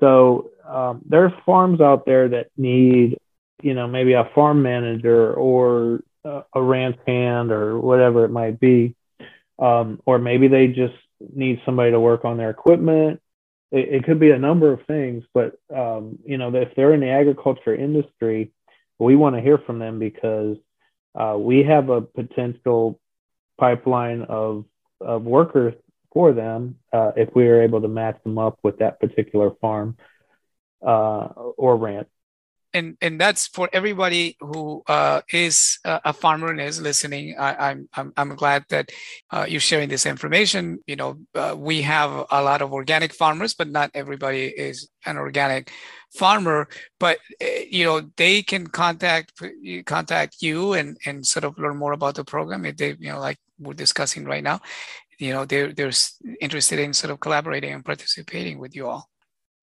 So 0.00 0.50
um, 0.66 1.02
there's 1.08 1.32
farms 1.46 1.80
out 1.80 2.04
there 2.06 2.28
that 2.28 2.48
need, 2.56 3.18
you 3.62 3.74
know, 3.74 3.86
maybe 3.86 4.12
a 4.12 4.30
farm 4.34 4.62
manager 4.62 5.32
or 5.34 6.02
a, 6.24 6.42
a 6.54 6.62
ranch 6.62 6.96
hand 7.06 7.50
or 7.50 7.78
whatever 7.78 8.24
it 8.24 8.30
might 8.30 8.60
be 8.60 8.94
um, 9.58 10.00
or 10.06 10.18
maybe 10.18 10.48
they 10.48 10.68
just 10.68 10.94
need 11.34 11.60
somebody 11.64 11.90
to 11.90 12.00
work 12.00 12.24
on 12.24 12.36
their 12.36 12.50
equipment. 12.50 13.20
It, 13.70 13.88
it 13.88 14.04
could 14.04 14.20
be 14.20 14.30
a 14.30 14.38
number 14.38 14.72
of 14.72 14.86
things, 14.86 15.24
but 15.34 15.58
um, 15.74 16.18
you 16.24 16.38
know, 16.38 16.54
if 16.54 16.74
they're 16.74 16.94
in 16.94 17.00
the 17.00 17.10
agriculture 17.10 17.74
industry, 17.74 18.52
we 18.98 19.16
want 19.16 19.36
to 19.36 19.42
hear 19.42 19.58
from 19.58 19.78
them 19.78 19.98
because 19.98 20.56
uh, 21.14 21.36
we 21.38 21.64
have 21.64 21.88
a 21.88 22.00
potential 22.00 23.00
pipeline 23.58 24.22
of 24.22 24.64
of 25.00 25.22
workers 25.22 25.74
for 26.12 26.32
them 26.32 26.76
uh, 26.92 27.12
if 27.16 27.28
we 27.34 27.46
are 27.46 27.62
able 27.62 27.80
to 27.80 27.88
match 27.88 28.20
them 28.24 28.38
up 28.38 28.58
with 28.62 28.78
that 28.78 28.98
particular 28.98 29.50
farm 29.60 29.96
uh, 30.84 31.28
or 31.56 31.76
ranch 31.76 32.08
and 32.74 32.96
and 33.00 33.20
that's 33.20 33.46
for 33.46 33.68
everybody 33.72 34.36
who 34.40 34.82
uh, 34.86 35.22
is 35.32 35.78
a 35.84 36.12
farmer 36.12 36.50
and 36.50 36.60
is 36.60 36.80
listening. 36.80 37.36
I, 37.38 37.70
am 37.70 37.88
I'm, 37.94 38.12
I'm 38.16 38.36
glad 38.36 38.64
that 38.68 38.90
uh, 39.30 39.46
you're 39.48 39.60
sharing 39.60 39.88
this 39.88 40.06
information. 40.06 40.78
You 40.86 40.96
know, 40.96 41.18
uh, 41.34 41.54
we 41.56 41.82
have 41.82 42.26
a 42.30 42.42
lot 42.42 42.62
of 42.62 42.72
organic 42.72 43.14
farmers, 43.14 43.54
but 43.54 43.68
not 43.68 43.90
everybody 43.94 44.46
is 44.46 44.88
an 45.06 45.16
organic 45.16 45.70
farmer. 46.14 46.68
But 47.00 47.18
eh, 47.40 47.64
you 47.70 47.84
know, 47.84 48.02
they 48.16 48.42
can 48.42 48.66
contact 48.66 49.32
contact 49.86 50.36
you 50.40 50.74
and 50.74 50.96
and 51.06 51.26
sort 51.26 51.44
of 51.44 51.58
learn 51.58 51.76
more 51.76 51.92
about 51.92 52.16
the 52.16 52.24
program 52.24 52.66
if 52.66 52.76
they 52.76 52.96
you 52.98 53.12
know 53.12 53.20
like 53.20 53.38
we're 53.58 53.74
discussing 53.74 54.24
right 54.24 54.42
now. 54.42 54.60
You 55.18 55.32
know, 55.32 55.44
they're 55.44 55.72
they're 55.72 55.92
interested 56.40 56.78
in 56.78 56.92
sort 56.92 57.10
of 57.10 57.20
collaborating 57.20 57.72
and 57.72 57.84
participating 57.84 58.58
with 58.58 58.76
you 58.76 58.88
all. 58.88 59.08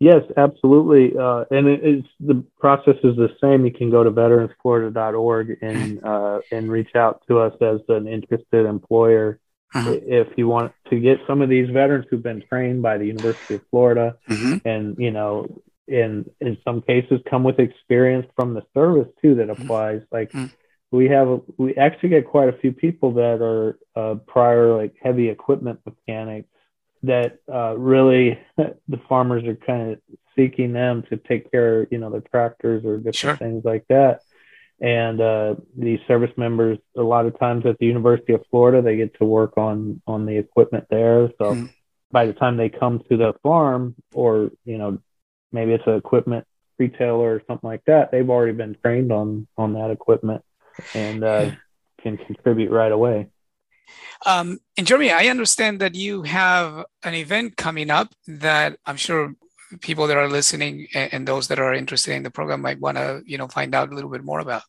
Yes, 0.05 0.21
absolutely. 0.37 1.17
Uh, 1.17 1.45
and 1.49 1.67
it, 1.67 1.79
it's 1.83 2.07
the 2.19 2.45
process 2.59 2.93
is 3.03 3.15
the 3.15 3.29
same. 3.41 3.65
You 3.65 3.71
can 3.71 3.89
go 3.89 4.03
to 4.03 4.11
veteransflorida.org 4.11 5.57
and 5.63 6.03
uh, 6.03 6.41
and 6.51 6.71
reach 6.71 6.95
out 6.95 7.23
to 7.27 7.39
us 7.39 7.53
as 7.59 7.79
an 7.89 8.07
interested 8.07 8.67
employer 8.67 9.39
uh-huh. 9.73 9.95
if 10.05 10.27
you 10.37 10.47
want 10.47 10.73
to 10.91 10.99
get 10.99 11.17
some 11.25 11.41
of 11.41 11.49
these 11.49 11.71
veterans 11.71 12.05
who've 12.07 12.21
been 12.21 12.43
trained 12.47 12.83
by 12.83 12.99
the 12.99 13.07
University 13.07 13.55
of 13.55 13.61
Florida, 13.71 14.15
mm-hmm. 14.29 14.57
and 14.67 14.95
you 14.99 15.09
know, 15.09 15.47
in 15.87 16.29
in 16.39 16.59
some 16.63 16.83
cases, 16.83 17.19
come 17.27 17.43
with 17.43 17.57
experience 17.57 18.27
from 18.35 18.53
the 18.53 18.61
service 18.75 19.07
too 19.23 19.33
that 19.33 19.47
mm-hmm. 19.47 19.63
applies. 19.63 20.03
Like 20.11 20.31
mm-hmm. 20.33 20.53
we 20.95 21.07
have, 21.07 21.41
we 21.57 21.73
actually 21.77 22.09
get 22.09 22.27
quite 22.27 22.49
a 22.49 22.57
few 22.59 22.73
people 22.73 23.13
that 23.13 23.41
are 23.41 23.79
uh, 23.95 24.19
prior 24.27 24.77
like 24.77 24.93
heavy 25.01 25.29
equipment 25.29 25.79
mechanics 25.83 26.49
that 27.05 27.39
uh, 27.51 27.77
really 27.77 28.39
the 28.57 28.99
farmers 29.07 29.43
are 29.45 29.55
kind 29.55 29.91
of 29.91 29.99
seeking 30.35 30.73
them 30.73 31.03
to 31.09 31.17
take 31.17 31.51
care 31.51 31.81
of, 31.81 31.87
you 31.91 31.97
know, 31.97 32.09
their 32.09 32.21
tractors 32.21 32.83
or 32.85 32.97
different 32.97 33.15
sure. 33.15 33.35
things 33.37 33.63
like 33.63 33.85
that. 33.89 34.21
And 34.81 35.21
uh, 35.21 35.55
these 35.77 35.99
service 36.07 36.31
members, 36.35 36.77
a 36.97 37.01
lot 37.01 37.25
of 37.25 37.39
times 37.39 37.65
at 37.65 37.77
the 37.79 37.85
University 37.85 38.33
of 38.33 38.43
Florida, 38.51 38.81
they 38.81 38.97
get 38.97 39.17
to 39.19 39.25
work 39.25 39.57
on 39.57 40.01
on 40.05 40.25
the 40.25 40.37
equipment 40.37 40.87
there. 40.89 41.29
So 41.37 41.55
mm 41.55 41.69
by 42.15 42.25
the 42.25 42.33
time 42.33 42.55
they 42.55 42.69
come 42.69 43.01
to 43.09 43.17
the 43.17 43.33
farm, 43.43 43.93
or 44.13 44.49
you 44.63 44.77
know, 44.77 44.99
maybe 45.51 45.73
it's 45.73 45.83
an 45.85 45.95
equipment 45.95 46.45
retailer 46.79 47.35
or 47.35 47.41
something 47.45 47.67
like 47.67 47.83
that, 47.87 48.09
they've 48.09 48.29
already 48.29 48.53
been 48.53 48.77
trained 48.81 49.11
on 49.11 49.47
on 49.57 49.73
that 49.73 49.91
equipment 49.91 50.41
and 50.93 51.25
uh, 51.25 51.51
can 52.01 52.15
contribute 52.15 52.71
right 52.71 52.93
away. 52.93 53.27
Um, 54.25 54.59
and 54.77 54.87
Jeremy, 54.87 55.11
I 55.11 55.27
understand 55.27 55.79
that 55.81 55.95
you 55.95 56.23
have 56.23 56.85
an 57.03 57.13
event 57.13 57.57
coming 57.57 57.89
up 57.89 58.13
that 58.27 58.77
I'm 58.85 58.97
sure 58.97 59.35
people 59.81 60.07
that 60.07 60.17
are 60.17 60.29
listening 60.29 60.87
and, 60.93 61.27
those 61.27 61.47
that 61.47 61.59
are 61.59 61.73
interested 61.73 62.13
in 62.13 62.23
the 62.23 62.31
program 62.31 62.61
might 62.61 62.79
want 62.79 62.97
to, 62.97 63.21
you 63.25 63.37
know, 63.37 63.47
find 63.47 63.73
out 63.73 63.91
a 63.91 63.95
little 63.95 64.09
bit 64.09 64.23
more 64.23 64.39
about. 64.39 64.63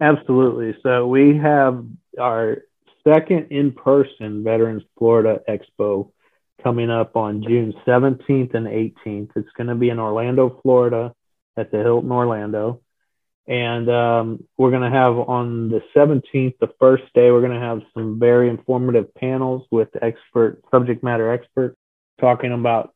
Absolutely. 0.00 0.76
So 0.82 1.06
we 1.06 1.36
have 1.36 1.84
our 2.18 2.62
second 3.04 3.48
in-person 3.50 4.42
Veterans 4.44 4.82
Florida 4.98 5.40
Expo 5.48 6.10
coming 6.62 6.90
up 6.90 7.16
on 7.16 7.42
June 7.42 7.74
17th 7.86 8.54
and 8.54 8.66
18th. 8.66 9.30
It's 9.36 9.50
going 9.56 9.68
to 9.68 9.74
be 9.74 9.90
in 9.90 9.98
Orlando, 9.98 10.60
Florida, 10.62 11.14
at 11.56 11.70
the 11.70 11.78
Hilton 11.78 12.12
Orlando. 12.12 12.80
And 13.50 13.90
um, 13.90 14.44
we're 14.56 14.70
going 14.70 14.88
to 14.88 14.96
have 14.96 15.18
on 15.18 15.70
the 15.70 15.82
17th, 15.94 16.56
the 16.60 16.72
first 16.78 17.02
day, 17.14 17.32
we're 17.32 17.40
going 17.40 17.58
to 17.58 17.66
have 17.66 17.82
some 17.94 18.20
very 18.20 18.48
informative 18.48 19.12
panels 19.16 19.66
with 19.72 19.88
expert 20.00 20.62
subject 20.70 21.02
matter 21.02 21.32
experts 21.32 21.76
talking 22.20 22.52
about 22.52 22.94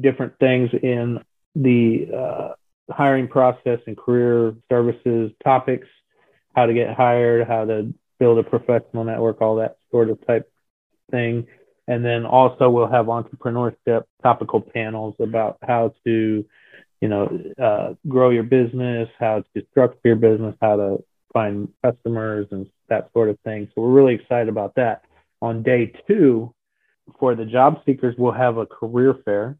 different 0.00 0.36
things 0.40 0.70
in 0.82 1.22
the 1.54 2.08
uh, 2.12 2.48
hiring 2.90 3.28
process 3.28 3.78
and 3.86 3.96
career 3.96 4.56
services 4.68 5.30
topics, 5.44 5.86
how 6.56 6.66
to 6.66 6.74
get 6.74 6.96
hired, 6.96 7.46
how 7.46 7.64
to 7.64 7.94
build 8.18 8.38
a 8.38 8.42
professional 8.42 9.04
network, 9.04 9.40
all 9.40 9.54
that 9.56 9.76
sort 9.92 10.10
of 10.10 10.18
type 10.26 10.50
thing. 11.12 11.46
And 11.86 12.04
then 12.04 12.26
also 12.26 12.68
we'll 12.68 12.88
have 12.88 13.06
entrepreneurship 13.06 14.02
topical 14.24 14.60
panels 14.60 15.14
about 15.20 15.58
how 15.62 15.94
to, 16.04 16.44
you 17.04 17.10
know, 17.10 17.38
uh, 17.62 17.92
grow 18.08 18.30
your 18.30 18.44
business, 18.44 19.10
how 19.18 19.44
to 19.54 19.66
structure 19.72 20.00
your 20.04 20.16
business, 20.16 20.54
how 20.62 20.76
to 20.76 21.04
find 21.34 21.68
customers 21.84 22.46
and 22.50 22.66
that 22.88 23.10
sort 23.12 23.28
of 23.28 23.38
thing. 23.40 23.68
So 23.74 23.82
we're 23.82 23.90
really 23.90 24.14
excited 24.14 24.48
about 24.48 24.76
that. 24.76 25.02
On 25.42 25.62
day 25.62 25.92
two, 26.08 26.54
for 27.20 27.34
the 27.34 27.44
job 27.44 27.82
seekers, 27.84 28.14
we'll 28.16 28.32
have 28.32 28.56
a 28.56 28.64
career 28.64 29.14
fair. 29.22 29.58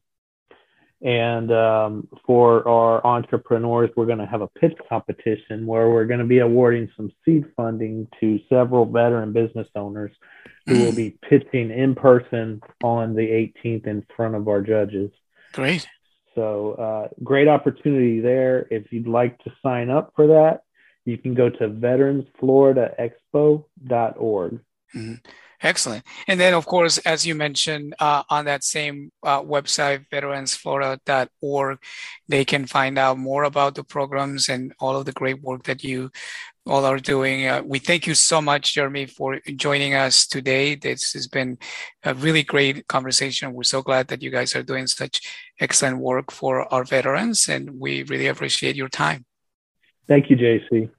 And 1.03 1.53
um, 1.53 2.09
for 2.25 2.67
our 2.67 3.07
entrepreneurs, 3.07 3.91
we're 3.95 4.07
going 4.07 4.21
to 4.21 4.27
have 4.27 4.41
a 4.41 4.49
pitch 4.49 4.79
competition 4.89 5.67
where 5.67 5.91
we're 5.91 6.07
going 6.07 6.21
to 6.21 6.27
be 6.27 6.39
awarding 6.39 6.89
some 6.97 7.13
seed 7.27 7.45
funding 7.59 8.09
to 8.21 8.41
several 8.49 8.87
veteran 8.87 9.35
business 9.35 9.69
owners 9.75 10.13
who 10.67 10.83
will 10.83 10.97
be 10.97 11.11
pitching 11.29 11.71
in 11.71 11.95
person 11.95 12.63
on 12.83 13.15
the 13.15 13.21
18th 13.21 13.87
in 13.87 14.07
front 14.17 14.35
of 14.35 14.49
our 14.49 14.63
judges. 14.63 15.11
Great. 15.53 15.87
So, 16.35 16.73
uh, 16.73 17.09
great 17.23 17.49
opportunity 17.49 18.21
there. 18.21 18.67
If 18.71 18.93
you'd 18.93 19.07
like 19.07 19.39
to 19.45 19.53
sign 19.63 19.91
up 19.91 20.13
for 20.17 20.27
that, 20.29 20.63
you 21.05 21.19
can 21.19 21.35
go 21.35 21.51
to 21.51 21.69
veteransfloridaexpo.org. 21.69 24.61
Mm-hmm. 24.95 25.15
Excellent. 25.63 26.05
And 26.29 26.39
then, 26.39 26.53
of 26.53 26.67
course, 26.67 26.99
as 26.99 27.27
you 27.27 27.35
mentioned 27.35 27.95
uh, 27.99 28.23
on 28.29 28.45
that 28.45 28.63
same 28.65 29.11
uh, 29.23 29.41
website, 29.41 30.05
veteransflorida.org, 30.13 31.79
they 32.29 32.45
can 32.45 32.67
find 32.67 32.99
out 32.99 33.17
more 33.17 33.45
about 33.45 33.75
the 33.75 33.83
programs 33.83 34.51
and 34.51 34.75
all 34.79 34.95
of 34.97 35.07
the 35.07 35.13
great 35.13 35.41
work 35.41 35.63
that 35.65 35.83
you 35.83 36.11
all 36.67 36.85
are 36.85 36.99
doing. 36.99 37.47
Uh, 37.47 37.63
we 37.65 37.79
thank 37.79 38.07
you 38.07 38.15
so 38.15 38.41
much, 38.41 38.75
Jeremy, 38.75 39.07
for 39.07 39.39
joining 39.57 39.95
us 39.95 40.27
today. 40.27 40.75
This 40.75 41.13
has 41.13 41.27
been 41.27 41.59
a 42.03 42.15
really 42.15 42.43
great 42.43 42.89
conversation. 42.89 43.53
We're 43.53 43.65
so 43.65 43.83
glad 43.83 44.09
that 44.09 44.23
you 44.23 44.31
guys 44.31 44.55
are 44.57 44.63
doing 44.63 44.87
such 44.87 45.21
excellent 45.61 45.99
work 45.99 46.31
for 46.31 46.73
our 46.73 46.85
veterans, 46.85 47.49
and 47.49 47.79
we 47.79 48.03
really 48.05 48.29
appreciate 48.29 48.77
your 48.77 48.89
time. 48.89 49.27
Thank 50.09 50.31
you, 50.31 50.37
JC. 50.37 50.91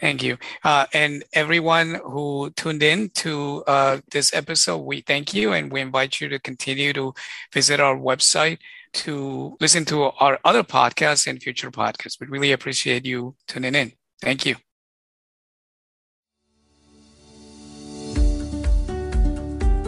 Thank 0.00 0.22
you. 0.22 0.36
Uh, 0.64 0.86
and 0.92 1.24
everyone 1.32 2.00
who 2.04 2.50
tuned 2.56 2.82
in 2.82 3.10
to 3.10 3.62
uh, 3.66 3.98
this 4.10 4.34
episode, 4.34 4.78
we 4.78 5.00
thank 5.00 5.32
you 5.32 5.52
and 5.52 5.72
we 5.72 5.80
invite 5.80 6.20
you 6.20 6.28
to 6.28 6.38
continue 6.40 6.92
to 6.92 7.14
visit 7.52 7.78
our 7.80 7.96
website 7.96 8.58
to 8.94 9.56
listen 9.60 9.84
to 9.84 10.04
our 10.04 10.38
other 10.44 10.62
podcasts 10.62 11.26
and 11.26 11.42
future 11.42 11.70
podcasts. 11.70 12.20
We 12.20 12.26
really 12.26 12.52
appreciate 12.52 13.04
you 13.06 13.36
tuning 13.46 13.74
in. 13.74 13.92
Thank 14.20 14.46
you. 14.46 14.56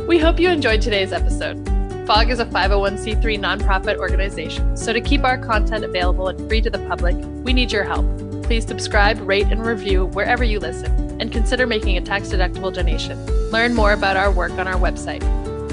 We 0.07 0.19
hope 0.19 0.39
you 0.39 0.51
enjoyed 0.51 0.83
today's 0.83 1.13
episode. 1.13 1.67
FOG 2.07 2.31
is 2.31 2.39
a 2.39 2.47
501c3 2.47 3.39
nonprofit 3.39 3.97
organization, 3.97 4.77
so 4.77 4.93
to 4.93 5.01
keep 5.01 5.25
our 5.25 5.37
content 5.37 5.85
available 5.85 6.29
and 6.29 6.49
free 6.49 6.61
to 6.61 6.71
the 6.71 6.79
public, 6.87 7.17
we 7.45 7.53
need 7.53 7.73
your 7.73 7.83
help 7.83 8.07
please 8.47 8.65
subscribe, 8.65 9.21
rate, 9.27 9.49
and 9.49 9.67
review 9.67 10.07
wherever 10.07 10.45
you 10.45 10.61
listen, 10.61 11.21
and 11.21 11.33
consider 11.33 11.67
making 11.67 11.97
a 11.97 12.01
tax 12.01 12.29
deductible 12.29 12.73
donation. 12.73 13.19
Learn 13.51 13.75
more 13.75 13.93
about 13.93 14.17
our 14.17 14.31
work 14.31 14.53
on 14.53 14.69
our 14.69 14.79
website, 14.79 15.23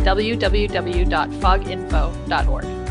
www.foginfo.org. 0.04 2.83